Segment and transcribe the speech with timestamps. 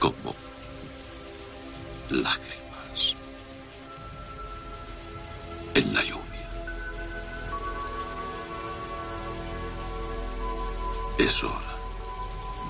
[0.00, 0.34] Como
[2.08, 3.14] lágrimas
[5.74, 6.48] en la lluvia.
[11.18, 11.76] Es hora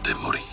[0.02, 0.49] de morir.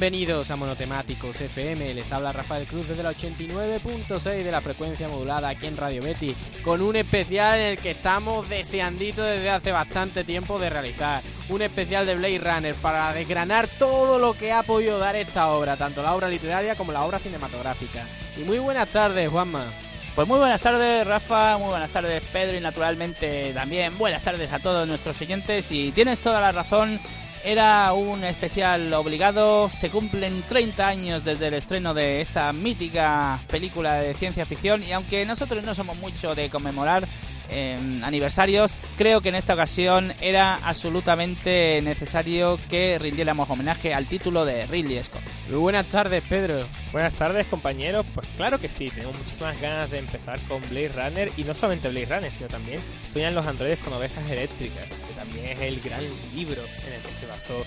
[0.00, 5.50] Bienvenidos a Monotemáticos FM, les habla Rafael Cruz desde la 89.6 de la frecuencia modulada
[5.50, 6.34] aquí en Radio Betty,
[6.64, 11.22] con un especial en el que estamos deseandito desde hace bastante tiempo de realizar.
[11.50, 15.76] Un especial de Blade Runner para desgranar todo lo que ha podido dar esta obra,
[15.76, 18.06] tanto la obra literaria como la obra cinematográfica.
[18.38, 19.66] Y muy buenas tardes, Juanma.
[20.14, 24.60] Pues muy buenas tardes, Rafa, muy buenas tardes, Pedro, y naturalmente también buenas tardes a
[24.60, 25.70] todos nuestros oyentes.
[25.70, 26.98] Y tienes toda la razón,
[27.44, 29.68] era un especial obligado.
[29.68, 34.82] Se cumplen 30 años desde el estreno de esta mítica película de ciencia ficción.
[34.82, 37.06] Y aunque nosotros no somos mucho de conmemorar
[37.50, 44.44] eh, aniversarios, creo que en esta ocasión era absolutamente necesario que rindiéramos homenaje al título
[44.44, 45.22] de Ridley Scott.
[45.48, 46.66] Muy buenas tardes, Pedro.
[46.92, 48.06] Buenas tardes, compañeros.
[48.14, 51.88] Pues claro que sí, tengo muchísimas ganas de empezar con Blade Runner y no solamente
[51.88, 52.80] Blade Runner, sino también
[53.12, 56.02] Sueñan los androides con ovejas eléctricas, que también es el gran
[56.34, 57.64] libro en el que se basó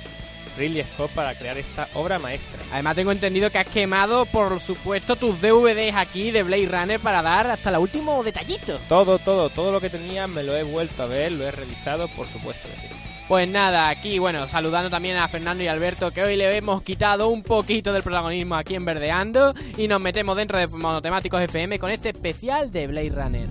[0.58, 2.60] Ridley Scott para crear esta obra maestra.
[2.72, 7.22] Además tengo entendido que has quemado, por supuesto, tus DVDs aquí de Blade Runner para
[7.22, 8.80] dar hasta el último detallito.
[8.90, 12.08] Todo, todo, todo lo que tenía me lo he vuelto a ver, lo he revisado,
[12.10, 12.94] por supuesto que sí.
[13.28, 17.30] Pues nada, aquí, bueno, saludando también a Fernando y Alberto, que hoy le hemos quitado
[17.30, 21.90] un poquito del protagonismo aquí en Verdeando y nos metemos dentro de Monotemáticos FM con
[21.90, 23.48] este especial de Blade Runner.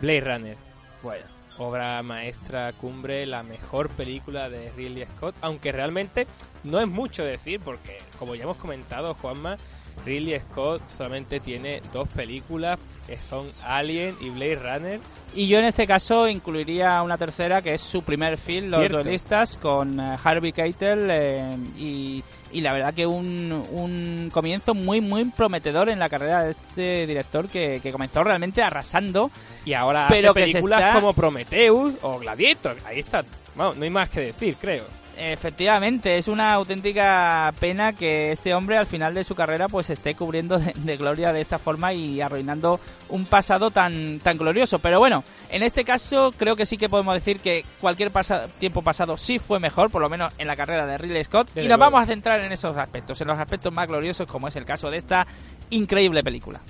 [0.00, 0.56] Blade Runner,
[1.02, 1.24] bueno,
[1.60, 6.26] obra maestra, cumbre, la mejor película de Ridley Scott, aunque realmente
[6.64, 9.56] no es mucho decir, porque como ya hemos comentado, Juanma,
[10.04, 15.00] Ridley Scott solamente tiene dos películas, que son Alien y Blade Runner.
[15.34, 18.88] Y yo en este caso incluiría una tercera, que es su primer film, Los.
[18.88, 25.00] Duelistas, con eh, Harvey Keitel eh, y, y la verdad que un, un comienzo muy,
[25.00, 29.30] muy prometedor en la carrera de este director que, que comenzó realmente arrasando.
[29.64, 32.76] Y ahora Pero hace que se películas está- como Prometheus o Gladiator.
[32.84, 33.24] Ahí está.
[33.54, 34.84] Bueno, no hay más que decir, creo.
[35.22, 40.14] Efectivamente, es una auténtica pena que este hombre al final de su carrera pues esté
[40.14, 44.78] cubriendo de, de gloria de esta forma y arruinando un pasado tan, tan glorioso.
[44.78, 48.80] Pero bueno, en este caso creo que sí que podemos decir que cualquier pasa- tiempo
[48.80, 51.48] pasado sí fue mejor, por lo menos en la carrera de Ridley Scott.
[51.48, 51.90] Desde y nos luego.
[51.92, 54.90] vamos a centrar en esos aspectos, en los aspectos más gloriosos como es el caso
[54.90, 55.26] de esta
[55.68, 56.60] increíble película.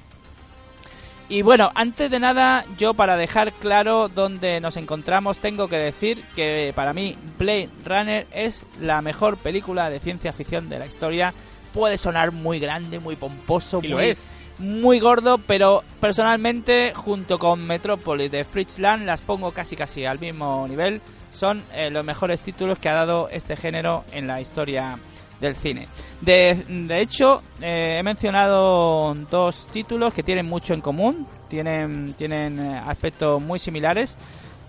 [1.30, 6.20] Y bueno, antes de nada, yo para dejar claro dónde nos encontramos, tengo que decir
[6.34, 11.32] que para mí Blade Runner es la mejor película de ciencia ficción de la historia.
[11.72, 14.18] Puede sonar muy grande, muy pomposo, Y lo muy, es.
[14.58, 20.18] muy gordo, pero personalmente, junto con Metropolis de Fritz Lang, las pongo casi casi al
[20.18, 21.00] mismo nivel.
[21.30, 24.98] Son eh, los mejores títulos que ha dado este género en la historia
[25.40, 25.88] del cine.
[26.20, 32.58] De, de hecho, eh, he mencionado dos títulos que tienen mucho en común, tienen, tienen
[32.58, 34.16] eh, aspectos muy similares,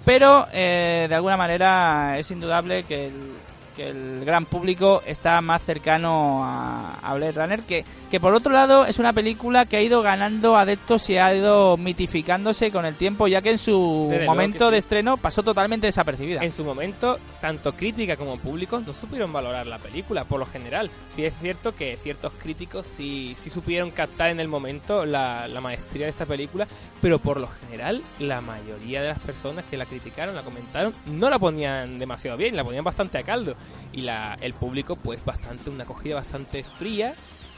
[0.06, 3.34] pero eh, de alguna manera es indudable que el,
[3.82, 8.54] que el gran público está más cercano a, a Blade Runner, que, que por otro
[8.54, 12.96] lado es una película que ha ido ganando adeptos y ha ido mitificándose con el
[12.96, 14.74] tiempo, ya que en su Desde momento sí.
[14.74, 16.44] de estreno pasó totalmente desapercibida.
[16.44, 20.90] En su momento, tanto crítica como público no supieron valorar la película, por lo general.
[21.16, 25.62] Sí es cierto que ciertos críticos sí, sí supieron captar en el momento la, la
[25.62, 26.68] maestría de esta película,
[27.02, 31.30] pero por lo general la mayoría de las personas que la criticaron, la comentaron, no
[31.30, 33.56] la ponían demasiado bien, la ponían bastante a caldo.
[33.94, 37.14] Y la, el público pues bastante, una acogida bastante fría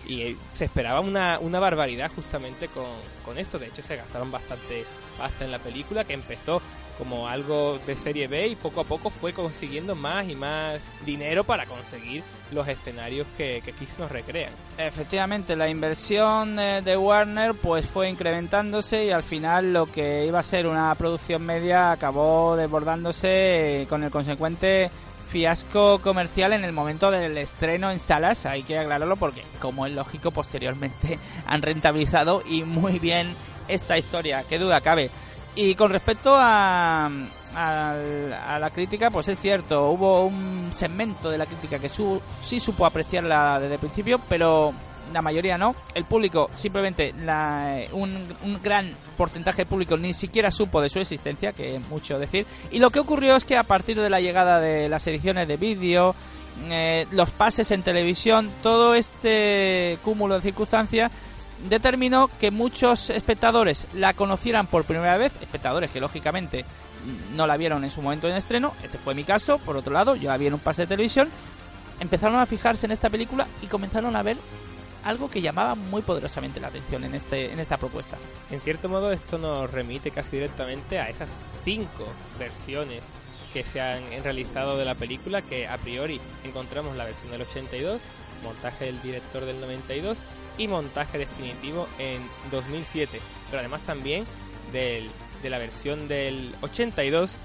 [0.06, 2.86] y eh, se esperaba una, una barbaridad justamente con,
[3.24, 3.60] con esto.
[3.60, 4.86] De hecho, se gastaron bastante
[5.18, 6.62] pasta en la película, que empezó
[6.98, 11.44] como algo de serie B y poco a poco fue consiguiendo más y más dinero
[11.44, 14.52] para conseguir los escenarios que, que nos recrean.
[14.78, 20.40] Efectivamente, la inversión eh, de Warner pues fue incrementándose y al final lo que iba
[20.40, 24.92] a ser una producción media acabó desbordándose eh, con el consecuente
[25.34, 29.94] fiasco comercial en el momento del estreno en salas, hay que aclararlo porque como es
[29.94, 33.36] lógico posteriormente han rentabilizado y muy bien
[33.68, 35.10] esta historia, qué duda cabe.
[35.56, 37.10] Y con respecto a,
[37.56, 42.60] a, la crítica, pues es cierto, hubo un segmento de la crítica que su, sí
[42.60, 44.72] supo apreciarla desde el principio, pero
[45.12, 45.76] la mayoría no.
[45.94, 48.12] El público, simplemente la, un,
[48.44, 52.46] un, gran porcentaje de público ni siquiera supo de su existencia, que es mucho decir.
[52.72, 55.58] Y lo que ocurrió es que a partir de la llegada de las ediciones de
[55.58, 56.16] vídeo,
[56.70, 61.12] eh, los pases en televisión, todo este cúmulo de circunstancias
[61.70, 66.66] determinó que muchos espectadores la conocieran por primera vez, espectadores que lógicamente
[67.36, 70.16] no la vieron en su momento en estreno, este fue mi caso, por otro lado,
[70.16, 71.30] yo la vi en un pase de televisión,
[72.00, 74.38] empezaron a fijarse en esta película y comenzaron a ver
[75.04, 78.18] algo que llamaba muy poderosamente la atención en, este, en esta propuesta.
[78.52, 81.30] En cierto modo esto nos remite casi directamente a esas
[81.64, 82.08] cinco
[82.40, 83.04] versiones
[83.54, 88.02] que se han realizado de la película, que a priori encontramos la versión del 82,
[88.44, 90.18] montaje del director del 92
[90.58, 92.22] y montaje definitivo en
[92.52, 93.20] 2007.
[93.50, 94.26] Pero además también
[94.72, 95.10] del,
[95.44, 97.36] de la versión del 82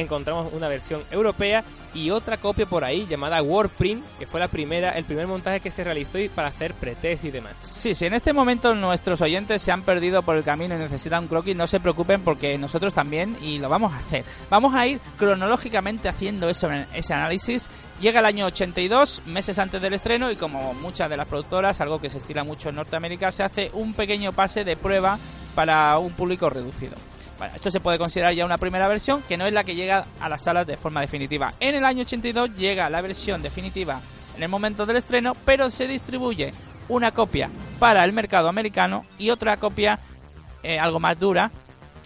[0.00, 1.64] encontramos una versión europea
[1.94, 5.70] y otra copia por ahí llamada Warprint, que fue la primera, el primer montaje que
[5.70, 7.52] se realizó para hacer pretest y demás.
[7.60, 11.24] Sí, sí, en este momento nuestros oyentes se han perdido por el camino y necesitan
[11.24, 14.24] un croquis, no se preocupen porque nosotros también y lo vamos a hacer.
[14.50, 17.68] Vamos a ir cronológicamente haciendo eso, ese análisis.
[18.00, 22.00] Llega el año 82, meses antes del estreno y como muchas de las productoras, algo
[22.00, 25.18] que se estila mucho en Norteamérica, se hace un pequeño pase de prueba
[25.56, 26.94] para un público reducido.
[27.54, 30.28] Esto se puede considerar ya una primera versión que no es la que llega a
[30.28, 31.52] las salas de forma definitiva.
[31.60, 34.00] En el año 82 llega la versión definitiva
[34.36, 36.52] en el momento del estreno, pero se distribuye
[36.88, 39.98] una copia para el mercado americano y otra copia
[40.62, 41.50] eh, algo más dura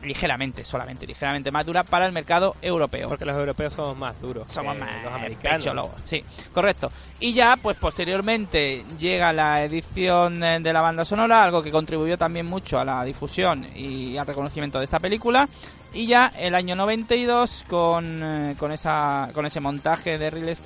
[0.02, 3.08] ligeramente, solamente ligeramente más dura para el mercado europeo.
[3.08, 4.50] Porque los europeos somos más duros.
[4.52, 5.90] Somos más los americanos.
[6.04, 6.90] Sí, correcto.
[7.20, 12.18] Y ya, pues posteriormente llega la edición eh, de la banda sonora, algo que contribuyó
[12.18, 15.48] también mucho a la difusión y al reconocimiento de esta película.
[15.94, 20.56] Y ya el año 92 con, eh, con, esa, con ese montaje de Ridley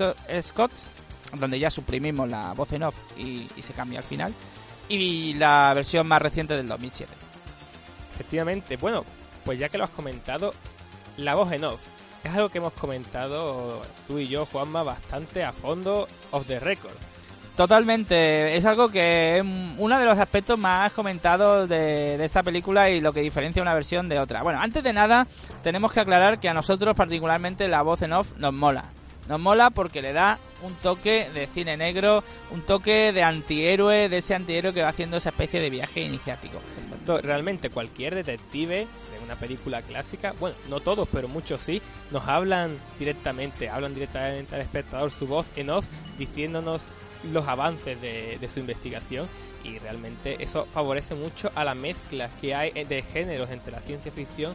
[0.40, 0.70] Scott,
[1.38, 4.32] donde ya suprimimos la voz en off y, y se cambia al final.
[4.88, 7.12] Y la versión más reciente del 2007.
[8.14, 9.04] Efectivamente, bueno,
[9.46, 10.52] pues ya que lo has comentado,
[11.16, 11.80] la voz en off.
[12.24, 16.96] Es algo que hemos comentado tú y yo, Juanma, bastante a fondo off the record.
[17.56, 19.44] Totalmente, es algo que es
[19.78, 23.72] uno de los aspectos más comentados de, de, esta película y lo que diferencia una
[23.72, 24.42] versión de otra.
[24.42, 25.26] Bueno, antes de nada,
[25.62, 28.90] tenemos que aclarar que a nosotros particularmente la voz en off nos mola.
[29.28, 34.18] Nos mola porque le da un toque de cine negro, un toque de antihéroe, de
[34.18, 36.60] ese antihéroe que va haciendo esa especie de viaje iniciático.
[37.06, 38.86] Realmente cualquier detective
[39.26, 44.60] una película clásica, bueno, no todos, pero muchos sí, nos hablan directamente, hablan directamente al
[44.60, 45.84] espectador su voz en off
[46.18, 46.82] diciéndonos
[47.32, 49.26] los avances de, su investigación
[49.64, 54.12] y realmente eso favorece mucho a la mezcla que hay de géneros entre la ciencia
[54.12, 54.54] ficción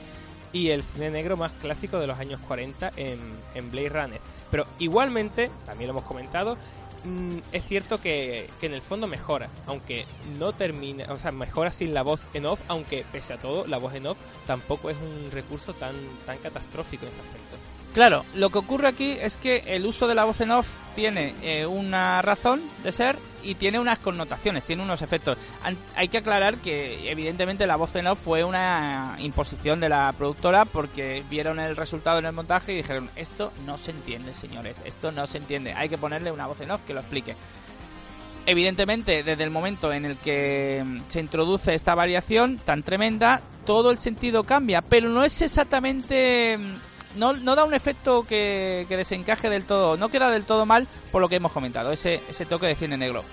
[0.54, 3.20] y el cine negro más clásico de los años 40 en,
[3.56, 4.22] en Blade Runner.
[4.50, 6.58] Pero igualmente, también lo hemos comentado,
[7.04, 10.06] Mm, es cierto que, en el fondo mejora, aunque
[10.38, 13.78] no termina, o sea, mejora sin la voz en off, aunque pese a todo, la
[13.78, 17.58] voz en off tampoco es un recurso tan, tan catastrófico en ese aspecto.
[17.94, 21.34] Claro, lo que ocurre aquí es que el uso de la voz en off tiene
[21.42, 25.38] eh, una razón de ser y tiene unas connotaciones, tiene unos efectos.
[25.96, 30.66] hay que aclarar que evidentemente la voz en off fue una imposición de la productora
[30.66, 35.12] porque vieron el resultado en el montaje y dijeron, esto no se entiende, señores, esto
[35.12, 37.36] no se entiende, hay que ponerle una voz en off que lo explique.
[38.46, 44.00] Evidentemente, desde el momento en el que se introduce esta variación tan tremenda, todo el
[44.00, 46.58] sentido cambia, pero no es exactamente
[47.16, 51.22] no, no da un efecto que, desencaje del todo, no queda del todo mal por
[51.22, 53.24] lo que hemos comentado, ese, ese toque de cine negro.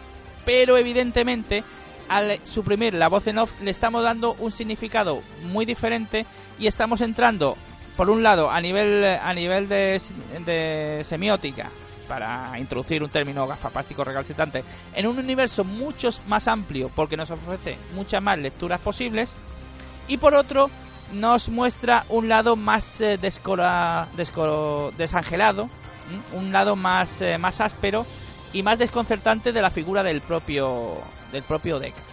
[0.44, 1.62] Pero evidentemente,
[2.08, 6.26] al suprimir la voz en off, le estamos dando un significado muy diferente
[6.58, 7.56] y estamos entrando,
[7.97, 10.00] por un lado, a nivel, a nivel de,
[10.44, 11.70] de semiótica,
[12.08, 17.76] para introducir un término gafapástico recalcitrante, en un universo mucho más amplio porque nos ofrece
[17.94, 19.35] muchas más lecturas posibles.
[20.08, 20.70] Y por otro,
[21.12, 24.08] nos muestra un lado más eh, desangelado,
[26.32, 28.06] un lado más, eh, más áspero
[28.52, 30.98] y más desconcertante de la figura del propio
[31.32, 32.04] del propio Deckard.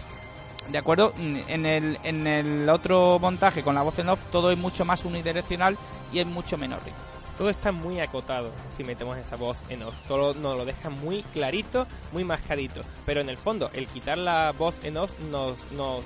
[0.70, 1.12] ¿De acuerdo?
[1.18, 5.04] En el, en el otro montaje con la voz en off todo es mucho más
[5.04, 5.78] unidireccional
[6.12, 6.96] y es mucho menos rico.
[7.38, 9.94] Todo está muy acotado si metemos esa voz en off.
[10.08, 12.80] Todo nos lo deja muy clarito, muy mascadito.
[13.04, 16.02] Pero en el fondo, el quitar la voz en off nos, nos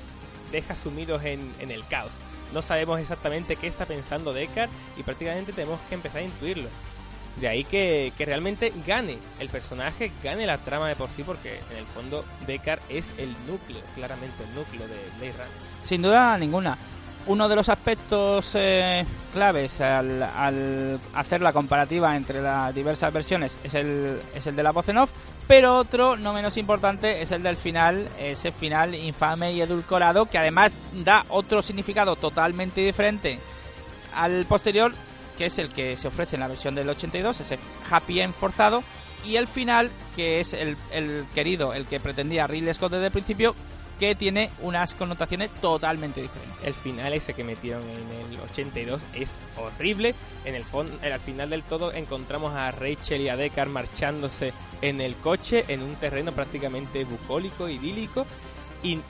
[0.51, 2.11] deja sumidos en, en el caos.
[2.53, 6.69] No sabemos exactamente qué está pensando Deckard y prácticamente tenemos que empezar a intuirlo.
[7.41, 11.61] De ahí que, que, realmente gane el personaje, gane la trama de por sí, porque
[11.71, 15.49] en el fondo Deckard es el núcleo, claramente el núcleo de Blade.
[15.85, 16.77] Sin duda ninguna.
[17.27, 23.57] Uno de los aspectos eh, claves al, al, hacer la comparativa entre las diversas versiones
[23.63, 25.11] es el, es el de la voz en off,
[25.51, 30.39] pero otro, no menos importante, es el del final, ese final infame y edulcorado que
[30.39, 33.41] además da otro significado totalmente diferente
[34.15, 34.93] al posterior
[35.37, 37.59] que es el que se ofrece en la versión del 82, ese
[37.91, 38.85] happy end forzado,
[39.27, 43.13] y el final, que es el, el querido, el que pretendía Ridley Scott desde el
[43.13, 43.57] principio,
[44.01, 46.57] que tiene unas connotaciones totalmente diferentes.
[46.65, 50.15] El final ese que metieron en el 82 es horrible.
[50.47, 55.03] En el fondo, al final del todo encontramos a Rachel y a Deckard marchándose en
[55.03, 58.27] el coche en un terreno prácticamente bucólico, idílico
[58.83, 59.03] y en,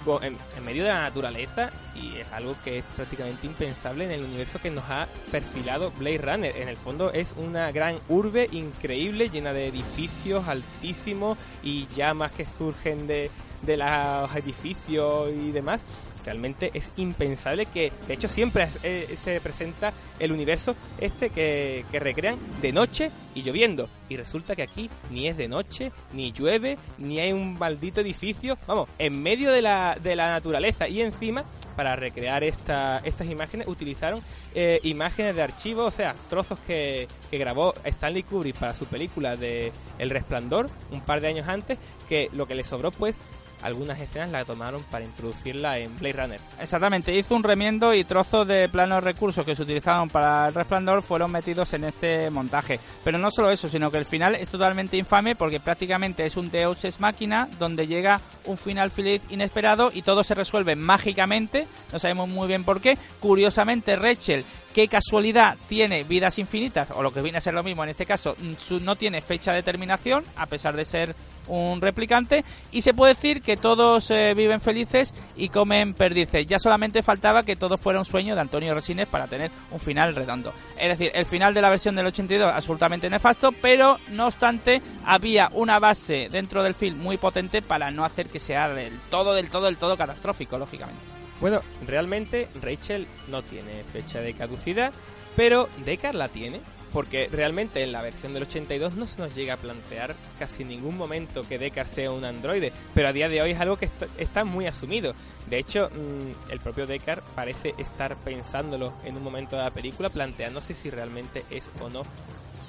[0.57, 4.59] en, medio de la naturaleza y es algo que es prácticamente impensable en el universo
[4.61, 6.57] que nos ha perfilado Blade Runner.
[6.57, 12.45] En el fondo es una gran urbe increíble llena de edificios altísimos y llamas que
[12.45, 13.31] surgen de,
[13.63, 15.83] de los edificios y demás.
[16.25, 21.99] Realmente es impensable que, de hecho, siempre eh, se presenta el universo este que, que,
[21.99, 23.89] recrean de noche y lloviendo.
[24.09, 28.59] Y resulta que aquí ni es de noche, ni llueve, ni hay un maldito edificio.
[28.67, 30.89] Vamos, en medio de la, de la naturaleza.
[30.89, 34.21] Y encima, para recrear esta, estas imágenes, utilizaron
[34.55, 39.37] eh, imágenes de archivo, o sea, trozos que, que grabó Stanley Kubrick para su película
[39.37, 43.17] de El Resplandor, un par de años antes, que lo que le sobró, pues,
[43.63, 46.41] algunas escenas la tomaron para introducirla en Blade Runner.
[46.61, 51.03] Exactamente, hizo un remiendo y trozos de planos recursos que se utilizaron para el resplandor
[51.03, 52.81] fueron metidos en este montaje.
[53.05, 56.51] Pero no solo eso, sino que el final es totalmente infame porque prácticamente es un
[56.51, 61.99] Deus Ex Máquina donde llega un final feliz inesperado y todo se resuelve mágicamente, no
[61.99, 62.97] sabemos muy bien por qué.
[63.21, 67.83] Curiosamente, Rachel qué casualidad tiene vidas infinitas, o lo que viene a ser lo mismo
[67.85, 68.37] en este caso,
[68.83, 71.15] no tiene fecha de terminación, a pesar de ser
[71.49, 76.47] un replicante, y se puede decir que todos eh, viven felices y comen perdices.
[76.47, 80.15] Ya solamente faltaba que todo fuera un sueño de Antonio Resines para tener un final
[80.15, 80.53] redondo.
[80.79, 85.51] Es decir, el final de la versión del 82 absolutamente nefasto, pero no obstante había
[85.53, 89.51] una base dentro del film muy potente para no hacer que sea del todo, del
[89.51, 91.20] todo, del todo catastrófico, lógicamente.
[91.41, 94.93] Bueno, realmente Rachel no tiene fecha de caducidad,
[95.37, 96.61] pero Deckard la tiene,
[96.93, 100.99] porque realmente en la versión del 82 no se nos llega a plantear casi ningún
[100.99, 104.45] momento que Deckard sea un androide, pero a día de hoy es algo que está,
[104.45, 105.15] muy asumido.
[105.49, 110.11] De hecho, mmm, el propio Deckard parece estar pensándolo en un momento de la película,
[110.11, 112.03] planteándose si realmente es o no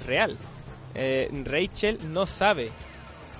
[0.06, 0.38] real.
[0.94, 2.70] Eh, Rachel no sabe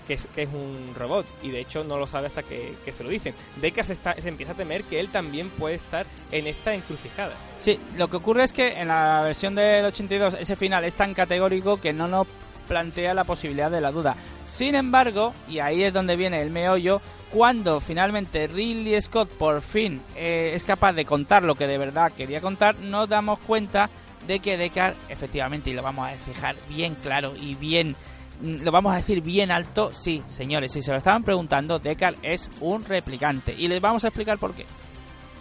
[0.06, 2.92] que es, que es, un robot y de hecho no lo sabe hasta que, que
[2.92, 3.35] se lo dicen.
[3.61, 7.35] Deckard se, está, se empieza a temer que él también puede estar en esta encrucijada.
[7.59, 11.14] Sí, lo que ocurre es que en la versión del 82 ese final es tan
[11.14, 12.26] categórico que no nos
[12.68, 14.16] plantea la posibilidad de la duda.
[14.44, 20.00] Sin embargo, y ahí es donde viene el meollo, cuando finalmente Ridley Scott por fin
[20.16, 23.90] eh, es capaz de contar lo que de verdad quería contar, nos damos cuenta
[24.26, 27.97] de que Deckard, efectivamente, y lo vamos a dejar bien claro y bien
[28.42, 32.50] lo vamos a decir bien alto, sí, señores, si se lo estaban preguntando, Deckard es
[32.61, 33.54] un replicante.
[33.56, 34.66] Y les vamos a explicar por qué.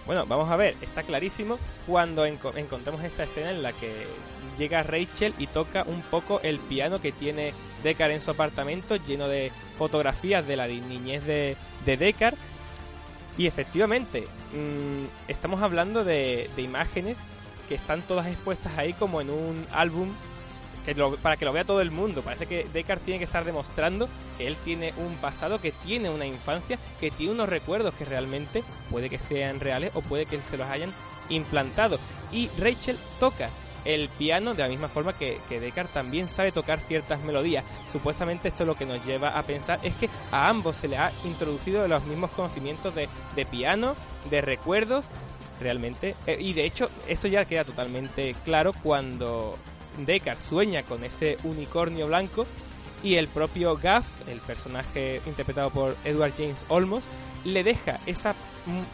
[0.05, 3.91] Bueno, vamos a ver, está clarísimo cuando enco encontramos esta escena en la que
[4.57, 7.53] llega Rachel y toca un poco el piano que tiene
[7.83, 11.55] Deckard en su apartamento, lleno de fotografías de la niñez de,
[11.85, 12.35] de Deckard.
[13.37, 17.17] Y efectivamente, mmm, estamos hablando de, de imágenes
[17.69, 20.09] que están todas expuestas ahí como en un álbum
[20.85, 22.21] que lo, para que lo vea todo el mundo.
[22.21, 24.07] Parece que Deckard tiene que estar demostrando
[24.37, 28.63] que él tiene un pasado, que tiene una infancia, que tiene unos recuerdos que realmente
[28.89, 30.91] puede que sean reales o puede que se los hayan
[31.29, 31.99] implantado.
[32.31, 33.49] Y Rachel toca
[33.85, 37.63] el piano de la misma forma que, que Deckard también sabe tocar ciertas melodías.
[37.91, 41.11] Supuestamente esto lo que nos lleva a pensar es que a ambos se le ha
[41.25, 43.95] introducido los mismos conocimientos de, de piano,
[44.29, 45.05] de recuerdos,
[45.59, 46.15] realmente.
[46.27, 49.57] Eh, y de hecho, esto ya queda totalmente claro cuando
[49.97, 52.45] Deckard sueña con ese unicornio blanco
[53.03, 57.03] y el propio Gaff, el personaje interpretado por Edward James Olmos,
[57.43, 58.35] le deja esa,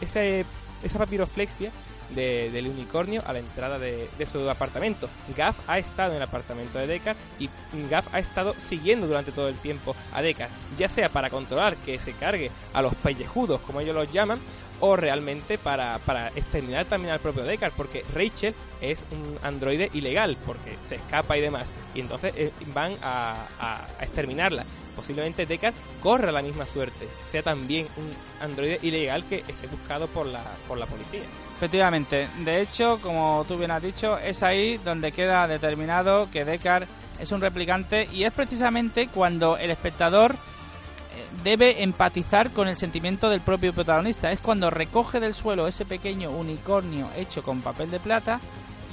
[0.00, 1.70] esa, esa papiroflexia
[2.14, 5.08] de- del unicornio a la entrada de, su apartamento.
[5.36, 7.48] Gaff ha estado en el apartamento de Deckard y
[7.90, 11.98] Gaff ha estado siguiendo durante todo el tiempo a Deckard, ya sea para controlar que
[11.98, 14.38] se cargue a los pellejudos, como ellos los llaman,
[14.80, 20.36] o realmente para, para exterminar también al propio Deckard, porque Rachel es un androide ilegal,
[20.46, 24.64] porque se escapa y demás, y entonces eh, van a, a- a exterminarla.
[24.94, 28.10] Posiblemente Deckard corra la misma suerte, sea también un
[28.40, 31.22] androide ilegal que esté buscado por la, por la policía.
[31.58, 36.86] Efectivamente, de hecho, como tú bien has dicho, es ahí donde queda determinado que Deckard
[37.18, 43.28] es un replicante y es precisamente cuando el espectador eh, debe empatizar con el sentimiento
[43.28, 44.30] del propio protagonista.
[44.30, 48.38] Es cuando recoge del suelo ese pequeño unicornio hecho con papel de plata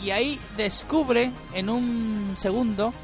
[0.04, 2.96] y ahí descubre en un segundo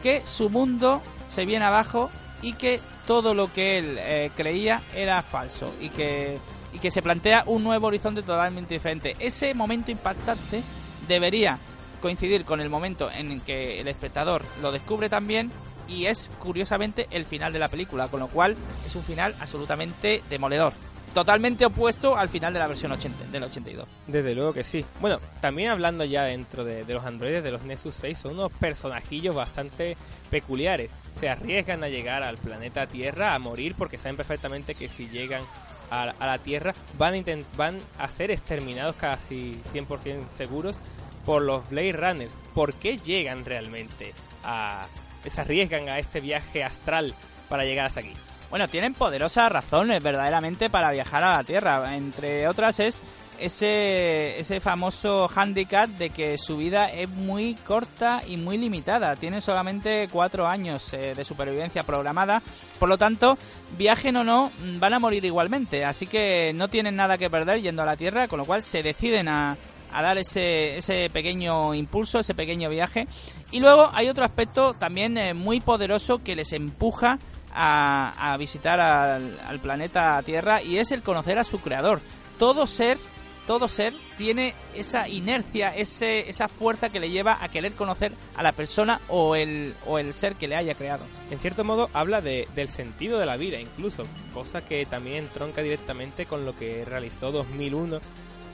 [0.00, 2.08] que su mundo se viene abajo
[2.40, 6.38] y que todo lo que él eh, creía era falso y que,
[6.72, 9.16] y que se plantea un nuevo horizonte totalmente diferente.
[9.18, 10.62] Ese momento impactante
[11.06, 11.58] debería
[12.00, 15.50] coincidir con el momento en que el espectador lo descubre también
[15.88, 18.56] y es curiosamente el final de la película, con lo cual
[18.86, 20.72] es un final absolutamente demoledor.
[21.14, 23.88] Totalmente opuesto al final de la versión 80, del 82.
[24.06, 24.84] Desde luego que sí.
[25.00, 28.52] Bueno, también hablando ya dentro de, de los androides de los Nexus 6, son unos
[28.52, 29.96] personajillos bastante
[30.30, 30.90] peculiares.
[31.18, 35.42] Se arriesgan a llegar al planeta Tierra a morir porque saben perfectamente que si llegan
[35.90, 37.22] a, la Tierra van a,
[37.56, 40.76] van a ser exterminados casi 100% seguros
[41.24, 42.32] por los Blade Runners.
[42.54, 44.14] ¿Por qué llegan realmente
[44.44, 44.86] a...
[45.28, 47.14] se arriesgan a este viaje astral
[47.48, 48.12] para llegar hasta aquí?
[48.50, 51.96] Bueno, tienen poderosas razones verdaderamente para viajar a la Tierra.
[51.96, 53.02] Entre otras es
[53.40, 59.16] ese, ese famoso handicap de que su vida es muy corta y muy limitada.
[59.16, 62.42] Tienen solamente cuatro años eh, de supervivencia programada.
[62.78, 63.38] Por lo tanto,
[63.76, 65.84] viajen o no, van a morir igualmente.
[65.84, 68.82] Así que no tienen nada que perder yendo a la Tierra, con lo cual se
[68.82, 69.56] deciden a,
[69.92, 73.06] a dar ese, ese pequeño impulso, ese pequeño viaje.
[73.50, 77.18] Y luego hay otro aspecto también eh, muy poderoso que les empuja
[77.52, 82.00] a, a visitar al planeta Tierra y es el conocer a su creador.
[82.38, 82.98] Todo ser,
[83.48, 88.42] todo ser tiene esa inercia, ese, esa fuerza que le lleva a querer conocer a
[88.42, 91.02] la persona o el, o el ser que le haya creado.
[91.30, 95.62] En cierto modo habla de, del sentido de la vida incluso, cosa que también entronca
[95.62, 98.00] directamente con lo que realizó 2001,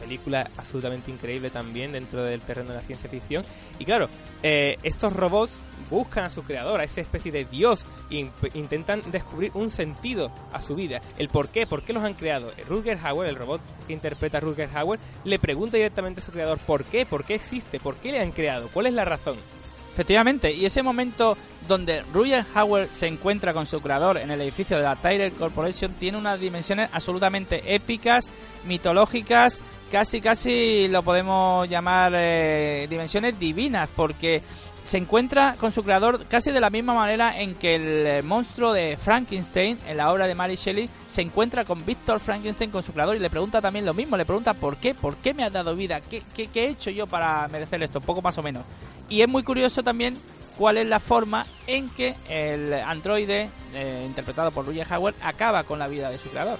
[0.00, 3.44] película absolutamente increíble también dentro del terreno de la ciencia ficción.
[3.80, 4.08] Y claro,
[4.44, 5.58] eh, estos robots
[5.94, 10.60] buscan a su creador, a esa especie de dios, e intentan descubrir un sentido a
[10.60, 12.50] su vida, el por qué, por qué los han creado.
[12.68, 16.58] Rutger Hauer, el robot que interpreta a Rutger Hauer, le pregunta directamente a su creador
[16.58, 19.36] por qué, por qué existe, por qué le han creado, cuál es la razón.
[19.94, 21.36] Efectivamente, y ese momento
[21.68, 25.92] donde Roger Howard se encuentra con su creador en el edificio de la Tyler Corporation
[25.92, 28.32] tiene unas dimensiones absolutamente épicas,
[28.66, 34.42] mitológicas, casi casi lo podemos llamar eh, dimensiones divinas, porque
[34.84, 38.72] se encuentra con su creador casi de la misma manera en que el eh, monstruo
[38.72, 42.92] de Frankenstein, en la obra de Mary Shelley, se encuentra con Víctor Frankenstein, con su
[42.92, 45.52] creador, y le pregunta también lo mismo, le pregunta por qué, por qué me has
[45.52, 48.62] dado vida, qué, qué, qué he hecho yo para merecer esto, poco más o menos.
[49.08, 50.16] Y es muy curioso también
[50.58, 55.78] cuál es la forma en que el androide, eh, interpretado por Roger Howard, acaba con
[55.78, 56.58] la vida de su creador.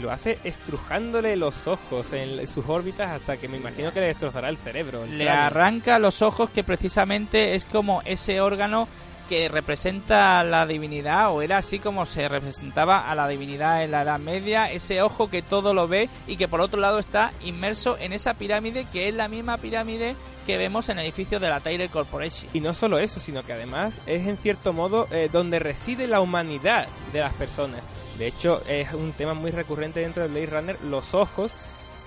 [0.00, 4.48] Lo hace estrujándole los ojos en sus órbitas hasta que me imagino que le destrozará
[4.48, 5.04] el cerebro.
[5.04, 8.88] el Le arranca los ojos que precisamente es como ese órgano
[9.28, 14.02] que representa la divinidad o era así como se representaba a la divinidad en la
[14.02, 17.96] Edad Media, ese ojo que todo lo ve y que por otro lado está inmerso
[17.98, 20.14] en esa pirámide que es la misma pirámide
[20.46, 22.48] que vemos en el edificio de la Tyler Corporation.
[22.54, 26.20] Y no solo eso, sino que además es en cierto modo eh, donde reside la
[26.20, 27.82] humanidad de las personas.
[28.18, 31.52] De hecho, es un tema muy recurrente dentro de Blade Runner, los ojos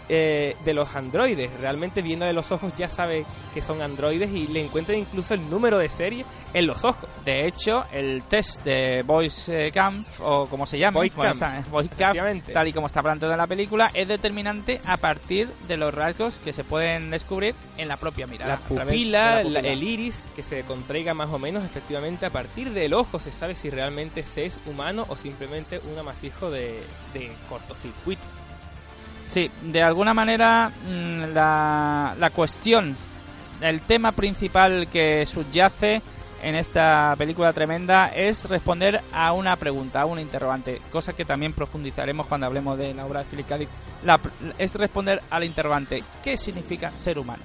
[0.09, 1.51] eh, de los androides.
[1.59, 5.49] Realmente viendo de los ojos ya sabe que son androides y le encuentra incluso el
[5.49, 7.07] número de serie en los ojos.
[7.25, 11.69] De hecho, el test de Voice eh, Camp, o como se llama, Voice Camp.
[11.69, 12.53] Voice Camp, Efectivamente.
[12.53, 16.39] tal y como está planteado en la película, es determinante a partir de los rasgos
[16.43, 18.59] que se pueden descubrir en la propia mirada.
[18.69, 19.59] La pupila, la la- pupila.
[19.59, 23.53] el iris, que se contraiga más o menos, efectivamente a partir del ojo se sabe
[23.53, 26.81] si realmente se es humano o simplemente un amasijo de,
[27.13, 28.21] de cortocircuito.
[29.31, 32.95] Sí, de alguna manera mm, la, la cuestión,
[33.61, 36.01] el tema principal que subyace
[36.43, 41.53] en esta película tremenda es responder a una pregunta, a una interrogante, cosa que también
[41.53, 43.57] profundizaremos cuando hablemos de la obra de Philip K.
[43.57, 43.69] Dick.
[44.03, 44.19] La
[44.57, 47.43] es responder al interrogante, ¿qué significa ser humano?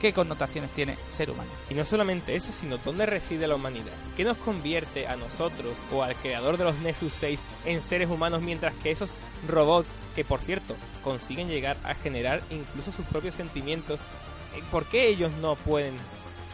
[0.00, 1.48] ¿Qué connotaciones tiene ser humano?
[1.70, 3.92] Y no solamente eso, sino dónde reside la humanidad.
[4.16, 8.42] ¿Qué nos convierte a nosotros o al creador de los Nexus 6 en seres humanos
[8.42, 9.10] mientras que esos
[9.48, 13.98] robots que por cierto consiguen llegar a generar incluso sus propios sentimientos.
[14.54, 15.94] Eh, ¿Por qué ellos no pueden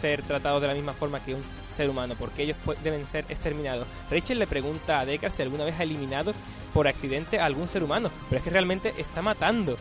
[0.00, 1.42] ser tratados de la misma forma que un
[1.80, 2.14] ser humano?
[2.14, 3.86] ¿Por qué ellos deben ser exterminados?
[4.10, 6.32] Rachel le pregunta a Deckard si alguna vez ha eliminado
[6.74, 9.76] por accidente a algún ser humano, pero es que realmente está matando.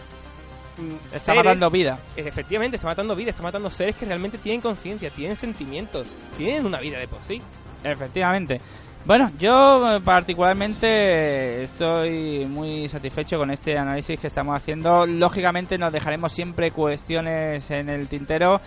[0.77, 1.99] mm, Está seres- matando vida.
[2.15, 6.07] Efectivamente, está matando vida, está matando seres que realmente tienen conciencia, tienen sentimientos,
[6.38, 7.41] tienen una vida de por sí.
[7.83, 8.62] Efectivamente.
[9.05, 15.05] Bueno, yo eh, particularmente estoy muy satisfecho con este análisis que estamos haciendo.
[15.05, 18.62] Lógicamente nos dejaremos siempre cuestiones en el tintero.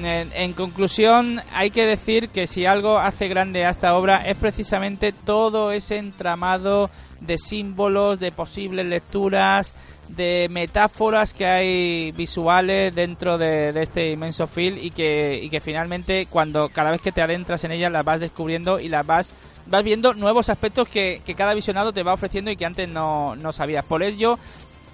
[0.00, 5.12] En, conclusión, hay que decir que si algo hace grande a esta obra es precisamente
[5.12, 9.74] todo ese entramado de símbolos, de posibles lecturas,
[10.08, 15.60] de metáforas que hay visuales dentro de, de este inmenso film y que, y que
[15.60, 19.34] finalmente cuando cada vez que te adentras en ellas las vas descubriendo y las vas
[19.68, 23.52] vas viendo nuevos aspectos que, cada visionado te va ofreciendo y que antes no, no
[23.52, 23.84] sabías.
[23.84, 24.38] Por ello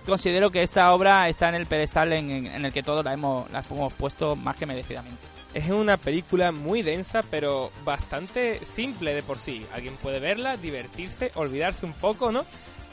[0.07, 3.65] considero que esta obra está en el pedestal en el que todos la hemos, la
[3.71, 5.35] hemos puesto más que merecidamente.
[5.55, 9.65] Es una película muy densa, pero bastante simple de por sí.
[9.73, 12.45] Alguien puede verla, divertirse, olvidarse un poco, ¿no?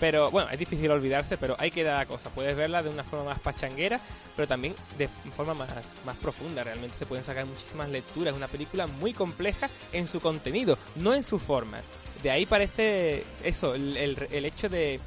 [0.01, 2.29] Pero bueno, es difícil olvidarse, pero hay que dar la cosa.
[2.31, 3.99] Puedes verla de una forma más pachanguera,
[4.35, 5.69] pero también de forma más,
[6.05, 6.63] más profunda.
[6.63, 8.33] Realmente se pueden sacar muchísimas lecturas.
[8.33, 11.77] Es una película muy compleja en su contenido, no en su forma.
[12.23, 14.99] De ahí parece eso, el, el- el hecho de,